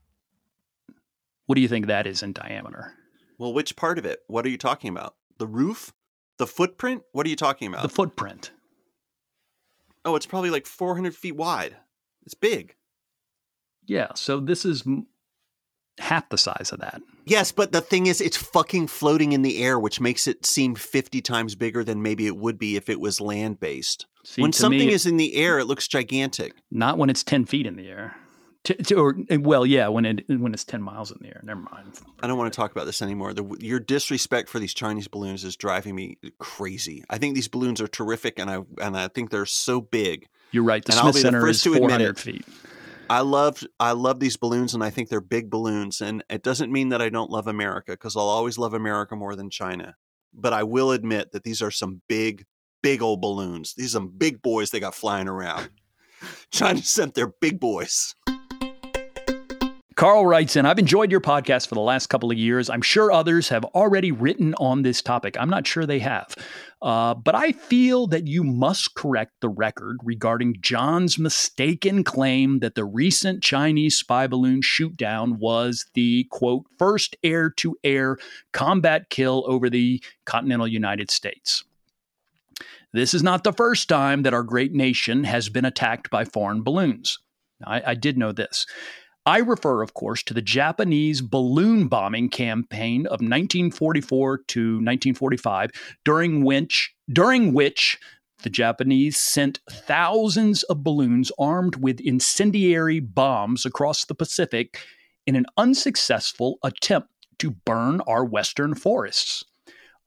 [1.46, 2.94] What do you think that is in diameter?
[3.38, 4.20] Well, which part of it?
[4.28, 5.16] What are you talking about?
[5.38, 5.94] The roof?
[6.38, 7.04] The footprint?
[7.12, 7.84] What are you talking about?
[7.84, 8.52] The footprint.
[10.06, 11.78] oh, it's probably like 400 feet wide.
[12.26, 12.76] It's big.
[13.86, 14.84] Yeah, so this is
[16.00, 17.02] half the size of that.
[17.26, 20.76] Yes, but the thing is, it's fucking floating in the air, which makes it seem
[20.76, 24.06] 50 times bigger than maybe it would be if it was land based.
[24.38, 26.54] When something me, is in the air, it looks gigantic.
[26.72, 28.16] not when it's 10 feet in the air.
[28.64, 31.42] T- t- or eh, well, yeah, when it when it's 10 miles in the air.
[31.44, 32.00] Never mind.
[32.22, 33.34] I don't want to talk about this anymore.
[33.34, 37.04] The, your disrespect for these Chinese balloons is driving me crazy.
[37.10, 40.30] I think these balloons are terrific, and I and I think they're so big.
[40.52, 40.84] You're right.
[40.84, 42.46] The And I'll Smith Center first is to admit 400 feet.
[43.10, 46.02] I love I love these balloons, and I think they're big balloons.
[46.02, 49.36] And it doesn't mean that I don't love America because I'll always love America more
[49.36, 49.96] than China.
[50.34, 52.46] But I will admit that these are some big,
[52.82, 53.74] big old balloons.
[53.76, 55.70] These are some big boys they got flying around.
[56.52, 58.16] China sent their big boys.
[59.96, 62.70] Carl writes in, I've enjoyed your podcast for the last couple of years.
[62.70, 65.36] I'm sure others have already written on this topic.
[65.40, 66.34] I'm not sure they have.
[66.82, 72.76] Uh, but I feel that you must correct the record regarding John's mistaken claim that
[72.76, 78.18] the recent Chinese spy balloon shoot down was the quote, first air to air
[78.52, 81.64] combat kill over the continental United States.
[82.94, 86.64] This is not the first time that our great nation has been attacked by foreign
[86.64, 87.18] balloons.
[87.66, 88.66] I, I did know this.
[89.26, 95.72] I refer, of course, to the Japanese balloon bombing campaign of 1944 to 1945,
[96.04, 97.98] during which, during which
[98.44, 104.80] the Japanese sent thousands of balloons armed with incendiary bombs across the Pacific
[105.26, 107.10] in an unsuccessful attempt
[107.40, 109.46] to burn our western forests.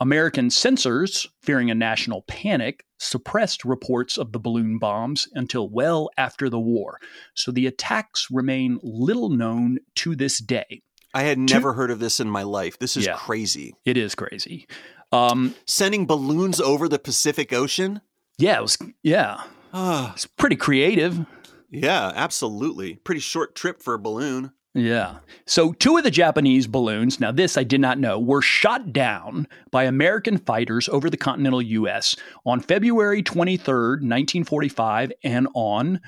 [0.00, 6.50] American censors, fearing a national panic, suppressed reports of the balloon bombs until well after
[6.50, 6.98] the war.
[7.34, 10.82] So the attacks remain little known to this day.
[11.14, 12.78] I had never heard of this in my life.
[12.78, 13.16] This is Yeah.
[13.16, 13.74] crazy.
[13.86, 14.66] It is crazy.
[15.12, 18.00] Um, Sending balloons over the Pacific Ocean?
[18.38, 18.76] yeah, it was.
[19.02, 19.42] Yeah,
[19.72, 21.24] Ah, it's pretty creative.
[21.70, 22.96] yeah, absolutely.
[22.96, 24.52] Pretty short trip for a balloon.
[24.76, 25.20] Yeah.
[25.46, 29.48] So, two of the Japanese balloons, now this I did not know, were shot down
[29.70, 32.14] by American fighters over the continental U.S.
[32.44, 36.02] on February 23rd, 1945, and on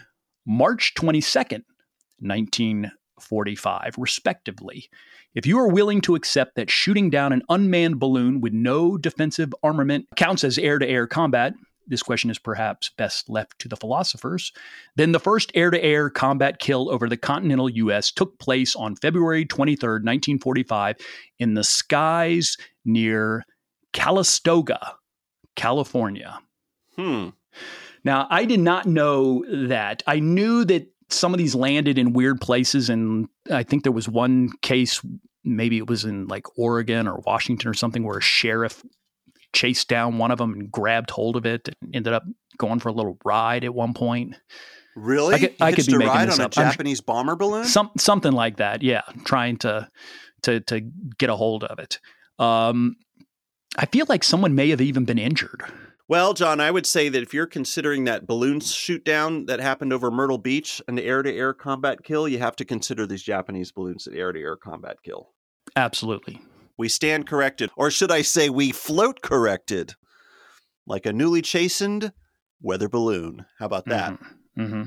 [0.46, 1.62] March 22nd,
[2.18, 4.90] 1945, respectively.
[5.34, 9.54] If you are willing to accept that shooting down an unmanned balloon with no defensive
[9.62, 11.54] armament counts as air to air combat,
[11.88, 14.52] this question is perhaps best left to the philosophers,
[14.96, 18.10] then the first air to air combat kill over the continental U.S.
[18.10, 20.96] took place on February 23, 1945,
[21.38, 23.44] in the skies near
[23.92, 24.94] Calistoga,
[25.56, 26.38] California.
[26.96, 27.30] Hmm.
[28.04, 30.02] Now, I did not know that.
[30.06, 34.08] I knew that some of these landed in weird places, and I think there was
[34.08, 35.00] one case,
[35.42, 38.84] maybe it was in like Oregon or Washington or something, where a sheriff
[39.58, 42.22] chased down one of them and grabbed hold of it and ended up
[42.58, 44.36] going for a little ride at one point.
[44.94, 45.34] Really?
[45.34, 46.56] I could, I could be a making ride this on up.
[46.56, 47.64] a I'm- Japanese bomber balloon?
[47.64, 48.82] some something like that.
[48.82, 49.88] Yeah, trying to
[50.42, 50.80] to to
[51.18, 51.98] get a hold of it.
[52.38, 52.96] Um,
[53.76, 55.62] I feel like someone may have even been injured.
[56.08, 59.92] Well, John, I would say that if you're considering that balloon shoot down that happened
[59.92, 63.70] over Myrtle Beach, an air to air combat kill, you have to consider these Japanese
[63.72, 65.28] balloons an air to air combat kill.
[65.76, 66.40] Absolutely.
[66.78, 69.96] We stand corrected, or should I say, we float corrected,
[70.86, 72.12] like a newly chastened
[72.62, 73.46] weather balloon.
[73.58, 74.16] How about that?
[74.56, 74.84] hmm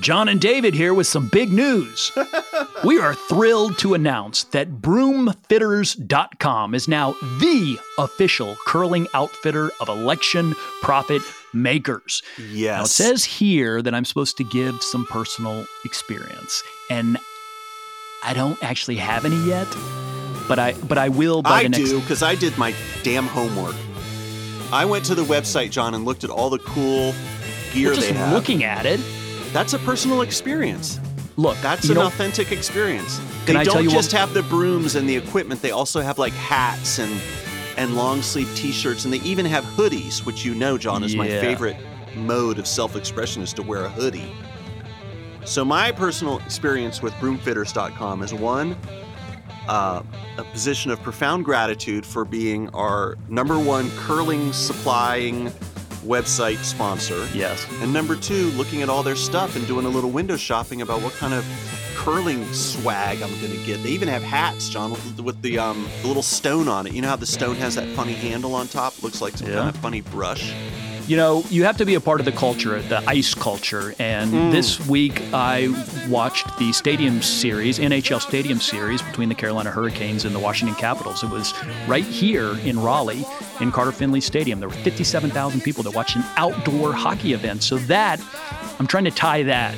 [0.00, 2.10] John and David here with some big news.
[2.84, 10.54] we are thrilled to announce that broomfitters.com is now the official curling outfitter of election
[10.80, 11.20] profit
[11.52, 12.22] makers.
[12.38, 12.78] Yes.
[12.78, 17.18] Now it says here that I'm supposed to give some personal experience, and
[18.22, 19.66] I don't actually have any yet,
[20.46, 21.90] but I but I will by I the next.
[21.90, 23.74] do because I did my damn homework.
[24.72, 27.12] I went to the website, John, and looked at all the cool
[27.72, 28.32] gear Well, just they have.
[28.32, 29.00] looking at it,
[29.52, 31.00] That's a personal experience.
[31.36, 33.20] look, That's an know, authentic experience.
[33.46, 36.18] They I don't you what- just have the brooms and the equipment; they also have
[36.18, 37.20] like hats and
[37.76, 41.26] and long sleeve T-shirts, and they even have hoodies, which you know, John, is my
[41.28, 41.76] favorite
[42.14, 44.30] mode of self-expression is to wear a hoodie.
[45.50, 48.76] So my personal experience with broomfitters.com is one,
[49.66, 50.00] uh,
[50.38, 55.46] a position of profound gratitude for being our number one curling supplying
[56.06, 57.26] website sponsor.
[57.34, 57.66] Yes.
[57.80, 61.02] And number two, looking at all their stuff and doing a little window shopping about
[61.02, 61.44] what kind of
[61.96, 63.82] curling swag I'm going to get.
[63.82, 66.92] They even have hats, John, with, with the um, the little stone on it.
[66.92, 69.02] You know how the stone has that funny handle on top?
[69.02, 69.56] Looks like some Yeah.
[69.56, 70.54] kind of funny brush.
[71.10, 73.96] You know, you have to be a part of the culture, the ice culture.
[73.98, 74.52] And Mm.
[74.52, 75.68] this week, I
[76.08, 81.24] watched the Stadium Series, NHL Stadium Series between the Carolina Hurricanes and the Washington Capitals.
[81.24, 81.52] It was
[81.88, 83.26] right here in Raleigh,
[83.58, 84.60] in Carter Finley Stadium.
[84.60, 87.64] There were 57,000 people that watched an outdoor hockey event.
[87.64, 88.20] So that,
[88.78, 89.74] I'm trying to tie that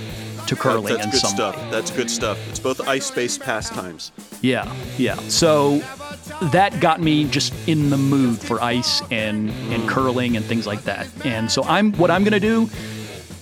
[0.48, 1.56] to curling That- that's in good some stuff.
[1.56, 1.68] way.
[1.70, 2.36] That's good stuff.
[2.50, 4.12] It's both ice-based pastimes.
[4.42, 4.66] Yeah,
[4.98, 5.16] yeah.
[5.28, 5.80] So
[6.50, 10.82] that got me just in the mood for ice and and curling and things like
[10.84, 11.06] that.
[11.24, 12.68] And so I'm what I'm going to do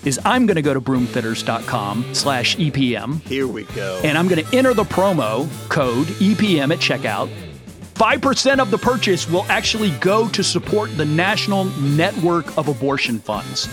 [0.04, 4.00] is I'm going to go to broomfitters.com slash EPM Here we go.
[4.02, 7.30] and I'm going to enter the promo code EPM at checkout.
[7.94, 13.68] 5% of the purchase will actually go to support the National Network of Abortion Funds.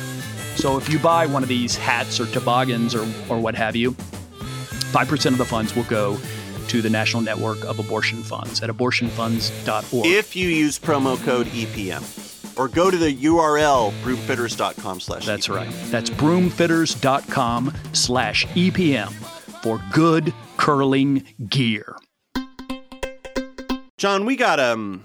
[0.61, 3.91] So if you buy one of these hats or toboggans or, or what have you,
[3.93, 6.17] 5% of the funds will go
[6.67, 10.05] to the National Network of Abortion Funds at abortionfunds.org.
[10.05, 12.03] if you use promo code EPM,
[12.57, 15.69] or go to the URL broomfitters.com slash That's right.
[15.85, 19.11] That's broomfitters.com slash EPM
[19.61, 21.95] for good curling gear.
[23.97, 25.03] John, we got um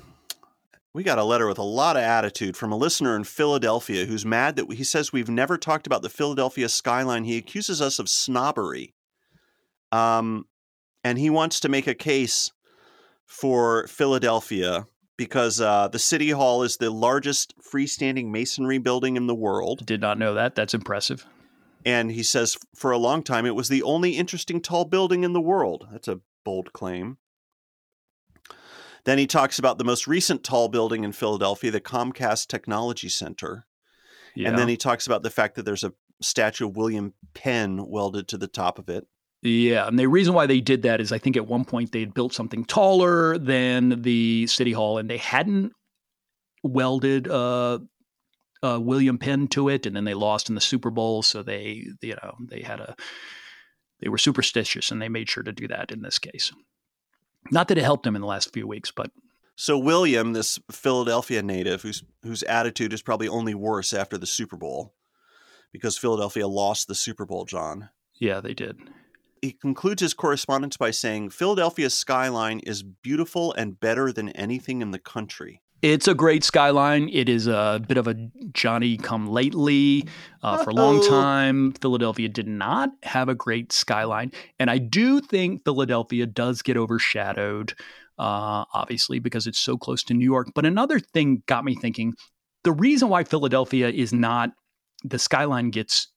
[0.95, 4.27] we got a letter with a lot of attitude from a listener in Philadelphia who's
[4.27, 7.25] mad that we, he says we've never talked about the Philadelphia skyline.
[7.25, 8.95] He accuses us of snobbery.
[9.91, 10.47] Um
[11.05, 12.53] and he wants to make a case
[13.27, 14.87] for Philadelphia
[15.17, 19.87] because uh, the city hall is the largest freestanding masonry building in the world.
[19.87, 20.55] Did not know that.
[20.55, 21.27] That's impressive.
[21.85, 25.33] And he says for a long time it was the only interesting tall building in
[25.33, 25.89] the world.
[25.93, 27.19] That's a bold claim.
[29.05, 33.67] Then he talks about the most recent tall building in Philadelphia, the Comcast Technology Center.
[34.37, 34.49] Yeah.
[34.49, 38.29] And then he talks about the fact that there's a statue of William Penn welded
[38.29, 39.07] to the top of it.
[39.43, 42.01] Yeah, and the reason why they did that is I think at one point they
[42.01, 45.73] had built something taller than the city hall, and they hadn't
[46.63, 47.81] welded uh,
[48.63, 51.87] uh, William Penn to it, and then they lost in the Super Bowl, so they
[52.01, 52.95] you know they had a
[54.01, 56.53] they were superstitious, and they made sure to do that in this case.
[57.51, 59.11] Not that it helped them in the last few weeks, but
[59.57, 64.57] So William, this Philadelphia native whose whose attitude is probably only worse after the Super
[64.57, 64.95] Bowl
[65.73, 67.89] because Philadelphia lost the Super Bowl, John.
[68.15, 68.79] Yeah, they did.
[69.43, 74.93] He concludes his correspondence by saying Philadelphia's skyline is beautiful and better than anything in
[74.93, 75.61] the country.
[75.83, 77.09] It's a great skyline.
[77.13, 78.15] It is a bit of a
[78.53, 80.07] Johnny come lately.
[80.45, 84.31] Uh, for a long time, Philadelphia did not have a great skyline.
[84.61, 87.75] And I do think Philadelphia does get overshadowed,
[88.21, 90.51] uh, obviously, because it's so close to New York.
[90.55, 92.15] But another thing got me thinking
[92.63, 94.51] the reason why Philadelphia is not,
[95.03, 96.12] the skyline gets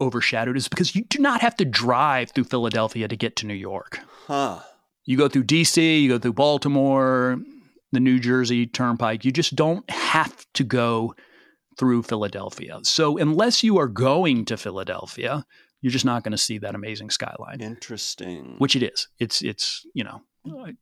[0.00, 3.54] overshadowed is because you do not have to drive through Philadelphia to get to New
[3.54, 4.00] York.
[4.26, 4.60] Huh.
[5.04, 7.38] You go through DC, you go through Baltimore,
[7.92, 9.24] the New Jersey Turnpike.
[9.24, 11.14] You just don't have to go
[11.78, 12.80] through Philadelphia.
[12.82, 15.44] So unless you are going to Philadelphia,
[15.80, 17.60] you're just not going to see that amazing skyline.
[17.60, 18.56] Interesting.
[18.58, 19.08] Which it is.
[19.18, 20.22] It's it's, you know,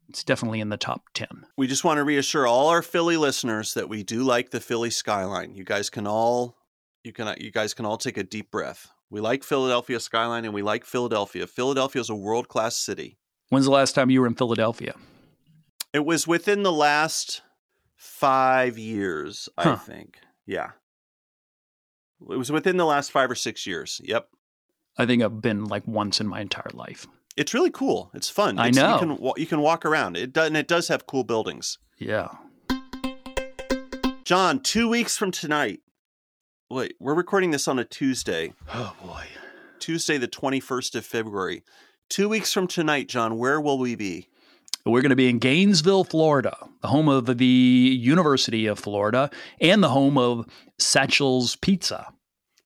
[0.09, 1.29] it's definitely in the top 10.
[1.57, 4.91] We just want to reassure all our Philly listeners that we do like the Philly
[4.91, 5.55] skyline.
[5.55, 6.57] You guys can all
[7.05, 8.89] you can you guys can all take a deep breath.
[9.11, 11.47] We like Philadelphia skyline and we like Philadelphia.
[11.47, 13.17] Philadelphia is a world-class city.
[13.49, 14.95] When's the last time you were in Philadelphia?
[15.95, 17.41] It was within the last
[17.97, 19.73] 5 years, Huh.
[19.73, 20.19] I think.
[20.47, 20.73] Yeah.
[22.31, 24.01] It was within the last 5 or 6 years.
[24.05, 24.29] Yep.
[24.99, 27.07] I think I've been like once in my entire life.
[27.37, 28.11] It's really cool.
[28.13, 28.59] It's fun.
[28.59, 28.95] I It's- know.
[29.01, 30.17] You can you can walk around.
[30.17, 31.79] It does and it does have cool buildings.
[31.99, 32.29] Yeah.
[34.25, 35.81] John, 2 weeks from tonight.
[36.71, 38.53] Wait, we're recording this on a Tuesday.
[38.75, 39.25] Oh boy.
[39.79, 41.63] Tuesday, the 21st of February.
[42.11, 44.29] Two weeks from tonight, John, where will we be?
[44.85, 49.31] We're going to be in Gainesville, Florida, the home of the University of Florida
[49.63, 50.47] and the home of
[50.79, 52.13] Satchel's Pizza.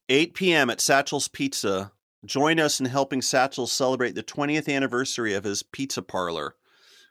[0.09, 0.68] 8 p.m.
[0.68, 1.92] at Satchel's Pizza.
[2.26, 6.57] Join us in helping Satchel celebrate the 20th anniversary of his pizza parlor.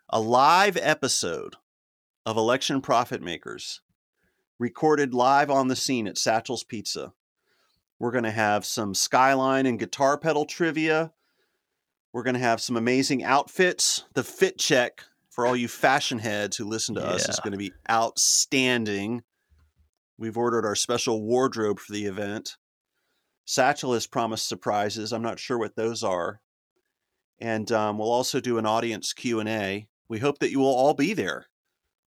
[0.10, 1.56] A live episode
[2.26, 3.80] of Election Profit Makers,
[4.62, 7.12] recorded live on the scene at Satchel's Pizza.
[7.98, 11.12] We're going to have some skyline and guitar pedal trivia.
[12.14, 14.04] We're going to have some amazing outfits.
[14.14, 17.58] The fit check for all you fashion heads who listen to us is going to
[17.58, 19.24] be outstanding.
[20.20, 22.58] We've ordered our special wardrobe for the event.
[23.46, 25.12] Satchel has promised surprises.
[25.12, 26.40] I'm not sure what those are.
[27.40, 29.88] And um, we'll also do an audience Q&A.
[30.08, 31.48] We hope that you will all be there.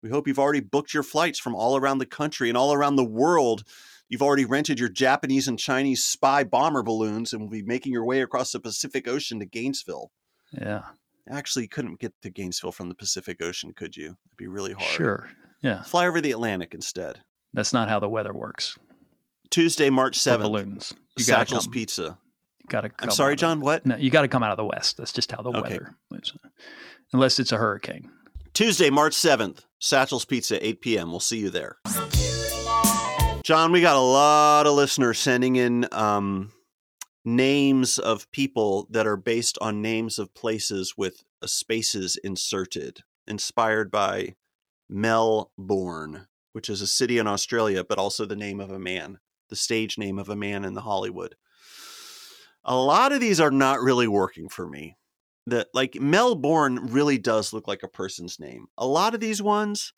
[0.05, 2.97] We hope you've already booked your flights from all around the country and all around
[2.97, 3.65] the world.
[4.11, 8.05] You've already rented your Japanese and Chinese spy bomber balloons and will be making your
[8.05, 10.11] way across the Pacific Ocean to Gainesville.
[10.53, 10.83] Yeah.
[11.27, 14.05] Actually, you couldn't get to Gainesville from the Pacific Ocean, could you?
[14.27, 14.91] It'd be really hard.
[14.91, 15.31] Sure.
[15.63, 15.83] Yeah.
[15.85, 17.21] Fly over the Atlantic instead.
[17.55, 18.79] That's not how the weather works.
[19.49, 20.43] Tuesday, March For 7th.
[20.43, 20.93] balloons.
[21.17, 21.67] You Satchel's.
[21.67, 22.19] Pizza.
[22.69, 23.87] Got to I'm sorry, John, what?
[23.87, 24.99] No, you got to come out of the west.
[24.99, 25.61] That's just how the Okay.
[25.63, 26.35] weather is.
[27.15, 28.11] Unless it's a hurricane.
[28.55, 31.11] Tuesday, March 7th, Satchel's Pizza, 8 p.m.
[31.11, 31.79] We'll see you there.
[33.43, 36.53] John, we got a lot of listeners sending in um,
[37.25, 43.91] names of people that are based on names of places with uh, spaces inserted, inspired
[43.91, 44.37] by
[44.89, 49.57] Melbourne, which is a city in Australia, but also the name of a man, the
[49.57, 51.35] stage name of a man in the Hollywood.
[52.63, 54.97] A lot of these are not really working for me
[55.47, 58.67] that like Melbourne really does look like a person's name.
[58.79, 59.93] A lot of these ones,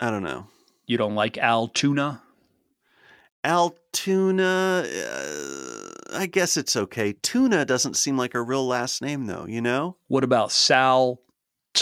[0.00, 0.46] I don't know.
[0.86, 2.20] You don't like Altoona?
[3.44, 7.14] Altoona, uh, I guess it's okay.
[7.22, 9.96] Tuna doesn't seem like a real last name though, you know?
[10.08, 11.20] What about Sal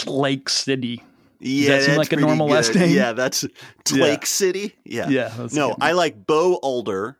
[0.05, 1.03] Lake City?
[1.41, 2.95] Yeah, that seem like a normal last name?
[2.95, 3.45] Yeah, that's
[3.91, 4.75] Lake City.
[4.85, 5.09] Yeah.
[5.09, 5.33] Yeah.
[5.53, 5.77] No, good.
[5.81, 7.17] I like Bo Older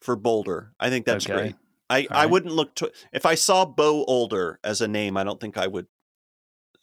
[0.00, 0.72] for Boulder.
[0.78, 1.34] I think that's Okay.
[1.34, 1.54] great.
[1.90, 5.24] I, All I wouldn't look to if I saw Bo Older as a name, I
[5.24, 5.86] don't think I would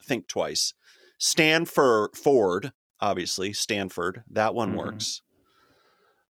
[0.03, 0.73] think twice.
[1.17, 4.23] Stanford Ford, obviously, Stanford.
[4.29, 4.77] That one Mhm.
[4.77, 5.21] works.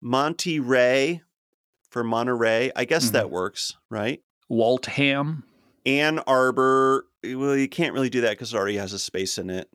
[0.01, 1.21] Monty Ray
[1.89, 2.71] for Monterey.
[2.75, 4.21] I guess that works, right?
[4.49, 5.43] Waltham.
[5.85, 7.07] Ann Arbor.
[7.23, 9.69] Well, you can't really do that because it already has a space in it.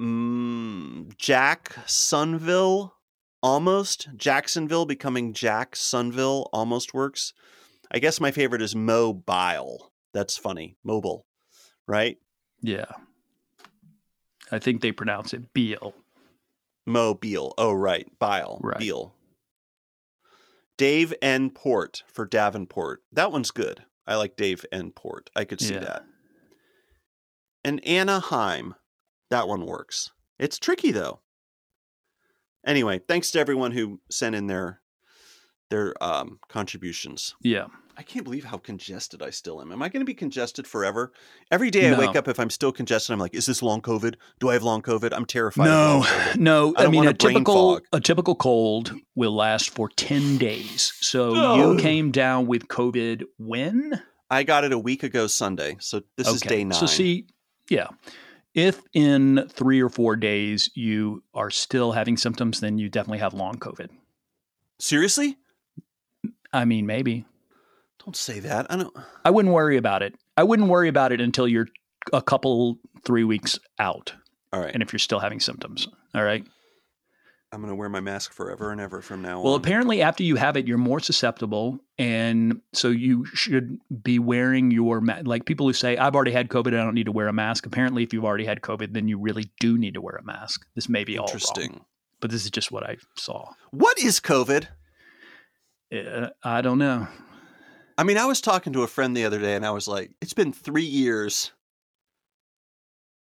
[0.00, 2.94] Mm, Jacksonville,
[3.42, 4.08] almost.
[4.16, 7.32] Jacksonville becoming Jacksonville almost works.
[7.90, 9.92] I guess my favorite is Mobile.
[10.12, 10.76] That's funny.
[10.84, 11.26] Mobile,
[11.86, 12.18] right?
[12.62, 12.86] Yeah.
[14.52, 15.94] I think they pronounce it Beale.
[16.86, 17.54] Mobile.
[17.56, 18.06] Oh, right.
[18.18, 18.58] Bile.
[18.62, 18.78] Right.
[18.78, 19.14] Beale.
[20.76, 21.50] Dave N.
[21.50, 23.02] Port for Davenport.
[23.12, 23.84] That one's good.
[24.06, 24.90] I like Dave N.
[24.92, 25.30] Port.
[25.36, 25.80] I could see Yeah.
[25.80, 26.04] that.
[27.62, 28.74] And Anaheim.
[29.28, 30.10] That one works.
[30.38, 31.20] It's tricky though.
[32.66, 34.80] Anyway, thanks to everyone who sent in their
[35.70, 37.34] their um, contributions.
[37.40, 37.66] Yeah.
[37.96, 39.72] I can't believe how congested I still am.
[39.72, 41.12] Am I going to be congested forever?
[41.50, 44.14] Every day I wake up, if I'm still congested, I'm like, is this long COVID?
[44.38, 45.12] Do I have long COVID?
[45.12, 45.68] I'm terrified.
[45.68, 46.74] of No, no.
[46.78, 47.82] I I, mean, a typical fog.
[47.92, 50.94] a typical cold will last for ten days.
[51.00, 54.00] So you came down with COVID when?
[54.30, 56.78] I got it a week ago Sunday, so this is day nine.
[56.78, 57.26] So see,
[57.68, 57.88] yeah.
[58.54, 63.34] If in three or four days you are still having symptoms, then you definitely have
[63.34, 63.88] long COVID.
[64.78, 65.36] Seriously?
[66.52, 67.26] I mean, maybe.
[68.04, 68.66] Don't say that.
[68.70, 68.96] I don't.
[69.24, 70.14] I wouldn't worry about it.
[70.36, 71.68] I wouldn't worry about it until you're
[72.12, 74.14] a couple, three weeks out.
[74.52, 74.72] All right.
[74.72, 75.86] And if you're still having symptoms.
[76.14, 76.44] All right.
[77.52, 79.44] I'm going to wear my mask forever and ever from now Well, on.
[79.44, 84.70] Well, apparently, after you have it, you're more susceptible, and so you should be wearing
[84.70, 87.26] your ma- like people who say, "I've already had COVID, I don't need to wear
[87.26, 90.14] a mask." Apparently, if you've already had COVID, then you really do need to wear
[90.14, 90.64] a mask.
[90.76, 91.84] This may be all wrong,
[92.20, 93.52] but this is just what I saw.
[93.72, 94.68] What is COVID?
[95.92, 97.08] Uh, I don't know.
[97.98, 100.12] I mean, I was talking to a friend the other day and I was like,
[100.22, 101.52] it's been three years.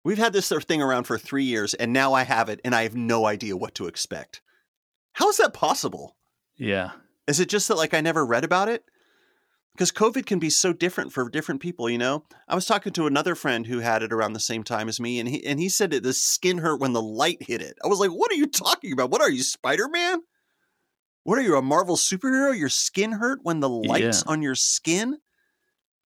[0.05, 2.83] We've had this thing around for three years and now I have it and I
[2.83, 4.43] have no idea what to expect.
[5.15, 6.17] How is that possible?
[6.57, 6.91] Yeah,
[7.27, 8.85] Is it just that like I never read about it?
[9.73, 12.25] Because COVID can be so different for different people, you know?
[12.47, 15.19] I was talking to another friend who had it around the same time as me
[15.19, 17.77] and he and he said that the skin hurt when the light hit it.
[17.85, 19.11] I was like, what are you talking about?
[19.11, 20.21] What are you, Spider-Man?
[21.25, 22.57] What are you, a Marvel superhero?
[22.57, 24.33] Your skin hurt when the lights Yeah.
[24.33, 25.19] on your skin?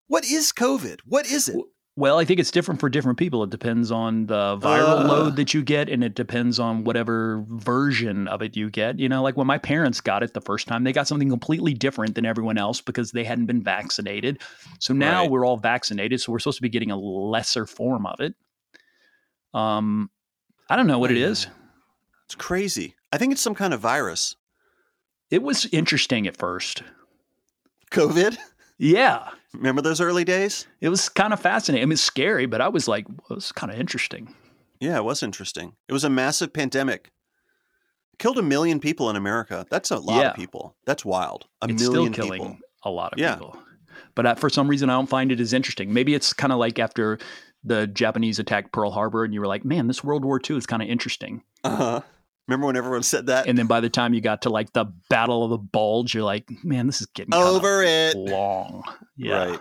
[0.07, 0.99] What is COVID?
[1.05, 1.55] What is it?
[1.55, 1.65] Well,
[2.05, 3.43] I think it's different for different people.
[3.43, 5.07] It depends on the viral Uh.
[5.07, 8.99] load that you get, and it depends on whatever version of it you get.
[8.99, 11.73] You know, like when my parents got it the first time, they got something completely
[11.73, 14.39] different than everyone else because they hadn't been vaccinated.
[14.79, 15.31] So now Right.
[15.31, 18.35] we're all vaccinated, so we're supposed to be getting a lesser form of it.
[19.53, 20.11] Um,
[20.69, 21.47] I don't know what it is.
[22.25, 22.95] It's crazy.
[23.11, 24.35] I think it's some kind of virus.
[25.31, 26.83] It was interesting at first.
[27.91, 28.37] COVID?
[28.77, 30.67] Yeah, Remember those early days?
[30.81, 31.83] it was kind of fascinating.
[31.83, 34.33] I mean, scary, but I was like, well, was kind of interesting.
[34.79, 35.73] Yeah, it was interesting.
[35.87, 37.11] It was a massive pandemic.
[38.19, 39.65] Killed a million people in America.
[39.69, 40.29] That's a lot Yeah.
[40.29, 40.75] of people.
[40.85, 41.47] That's wild.
[41.61, 42.57] A it's still million killing people.
[42.83, 43.35] a lot of Yeah.
[43.35, 43.57] people.
[44.15, 45.93] But I, for some reason, I don't find it as interesting.
[45.93, 47.17] Maybe it's kind of like after
[47.63, 50.65] the Japanese attacked Pearl Harbor, and you were like, "Man, this World War II is
[50.65, 52.01] kind of interesting." Uh-huh.
[52.47, 53.47] Remember when everyone said that?
[53.47, 56.23] And then by the time you got to like the Battle of the Bulge, you're
[56.23, 58.15] like, "Man, this is getting Over it.
[58.15, 58.83] long."
[59.17, 59.59] Yeah, Right.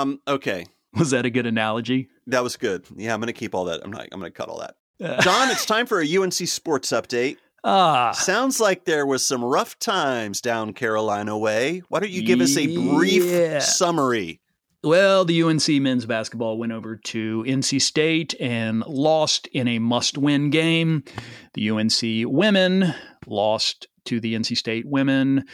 [0.00, 0.66] Um, okay.
[0.94, 2.08] was that a good analogy?
[2.26, 2.86] That was good.
[2.96, 3.80] Yeah, I'm gonna keep all that.
[3.84, 4.76] I'm not I'm gonna cut all that.
[5.02, 7.36] Uh, John, it's time for a UNC sports update.
[7.64, 11.82] ah, Sounds like there was some rough times down Carolina way.
[11.88, 14.40] Why don't you give us a brief summary?
[14.84, 20.16] Well, the UNC men's basketball went over to NC State and lost in a must
[20.16, 21.02] win game.
[21.54, 22.94] The UNC women
[23.26, 25.46] lost to the NC State women.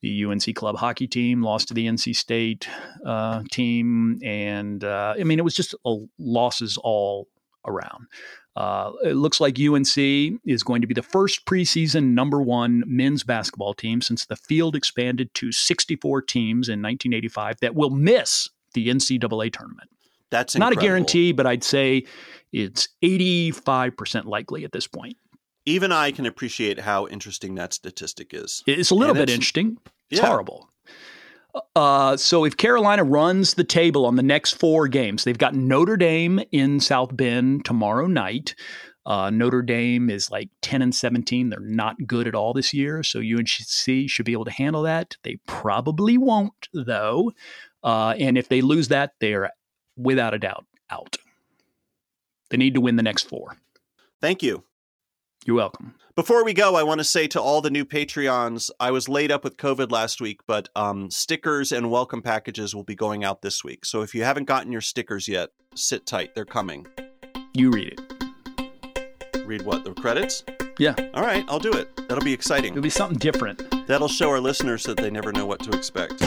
[0.00, 2.68] The UNC club hockey team lost to the NC State
[3.04, 4.20] uh, team.
[4.22, 7.26] And uh, I mean, it was just uh, losses all
[7.66, 8.06] around.
[8.54, 9.96] Uh, it looks like UNC
[10.44, 14.76] is going to be the first preseason number one men's basketball team since the field
[14.76, 18.48] expanded to 64 teams in 1985 that will miss
[18.84, 19.90] the NCAA tournament.
[20.30, 22.04] That's Not a guarantee, but I'd say
[22.52, 25.16] it's 85% likely at this point.
[25.64, 28.62] Even I can appreciate how interesting that statistic is.
[28.66, 29.78] It's a little And bit it's- interesting.
[30.10, 30.26] It's Yeah.
[30.28, 30.70] horrible.
[31.74, 35.96] Uh, so if Carolina runs the table on the next four games, they've got Notre
[35.96, 38.54] Dame in South Bend tomorrow night.
[39.06, 41.48] Uh, Notre Dame is like 10 and 17.
[41.48, 43.02] They're not good at all this year.
[43.02, 45.16] So UNC should be able to handle that.
[45.22, 47.32] They probably won't, though.
[47.82, 49.50] Uh, and if they lose that, they're
[49.96, 51.16] without a doubt out.
[52.50, 53.56] They need to win the next four.
[54.20, 54.64] Thank you.
[55.44, 55.94] You're welcome.
[56.14, 59.30] Before we go, I want to say to all the new Patreons, I was laid
[59.30, 63.42] up with COVID last week, but um, stickers and welcome packages will be going out
[63.42, 63.84] this week.
[63.84, 66.34] So if you haven't gotten your stickers yet, sit tight.
[66.34, 66.86] They're coming.
[67.54, 69.46] You read it.
[69.46, 69.84] Read what?
[69.84, 70.42] The credits?
[70.78, 70.94] Yeah.
[71.14, 71.88] All right, I'll do it.
[72.08, 72.72] That'll be exciting.
[72.72, 73.86] It'll be something different.
[73.86, 76.20] That'll show our listeners that they never know what to expect.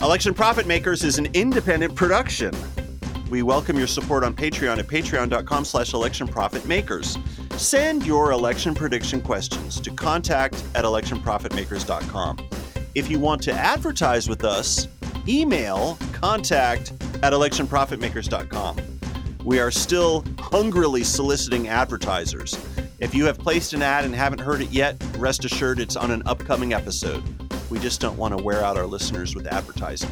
[0.00, 2.54] Election Profit Makers is an independent production.
[3.30, 7.58] We welcome your support on Patreon at patreon.com slash electionprofitmakers.
[7.58, 12.38] Send your election prediction questions to contact at electionprofitmakers.com.
[12.94, 14.86] If you want to advertise with us,
[15.26, 16.92] email contact
[17.24, 18.76] at electionprofitmakers.com.
[19.44, 22.56] We are still hungrily soliciting advertisers.
[23.00, 26.12] If you have placed an ad and haven't heard it yet, rest assured it's on
[26.12, 27.24] an upcoming episode.
[27.70, 30.10] We just don't want to wear out our listeners with advertising.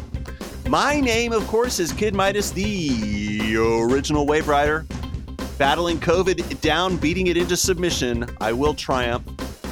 [0.68, 4.84] My name, of course, is Kid Midas, the original Wave Rider.
[5.58, 9.24] Battling COVID down, beating it into submission, I will triumph.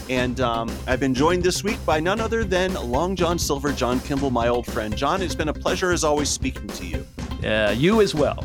[0.08, 4.00] And um, I've been joined this week by none other than Long John Silver, John
[4.00, 4.96] Kimball, my old friend.
[4.96, 7.06] John, it's been a pleasure as always speaking to you.
[7.42, 8.44] Uh, you as well.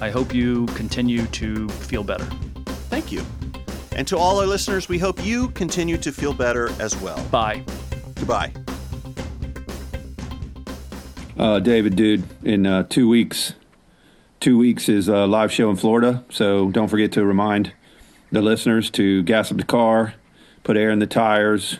[0.00, 2.26] I hope you continue to feel better.
[2.90, 3.24] Thank you.
[3.92, 7.22] And to all our listeners, we hope you continue to feel better as well.
[7.26, 7.64] Bye.
[8.16, 8.52] Goodbye.
[11.36, 13.54] Uh, David, dude, in uh, two weeks,
[14.38, 16.24] two weeks is a live show in Florida.
[16.30, 17.72] So don't forget to remind
[18.30, 20.14] the listeners to gas up the car,
[20.62, 21.78] put air in the tires,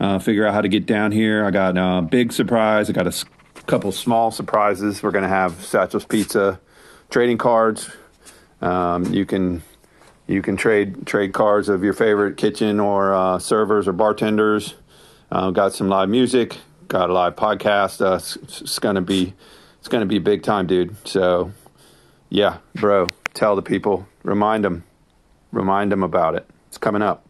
[0.00, 1.44] uh, figure out how to get down here.
[1.44, 2.90] I got a big surprise.
[2.90, 3.24] I got a
[3.66, 5.00] couple small surprises.
[5.00, 6.60] We're going to have Satchel's Pizza
[7.08, 7.90] trading cards.
[8.60, 9.62] Um, you can
[10.26, 14.74] you can trade trade cards of your favorite kitchen or uh, servers or bartenders.
[15.30, 16.58] Uh, got some live music.
[16.88, 18.00] Got a live podcast.
[18.00, 19.34] Uh, it's, it's gonna be
[19.78, 20.96] it's gonna be big time, dude.
[21.06, 21.52] So
[22.30, 24.84] yeah, bro, tell the people, remind them,
[25.52, 26.48] remind them about it.
[26.68, 27.27] It's coming up.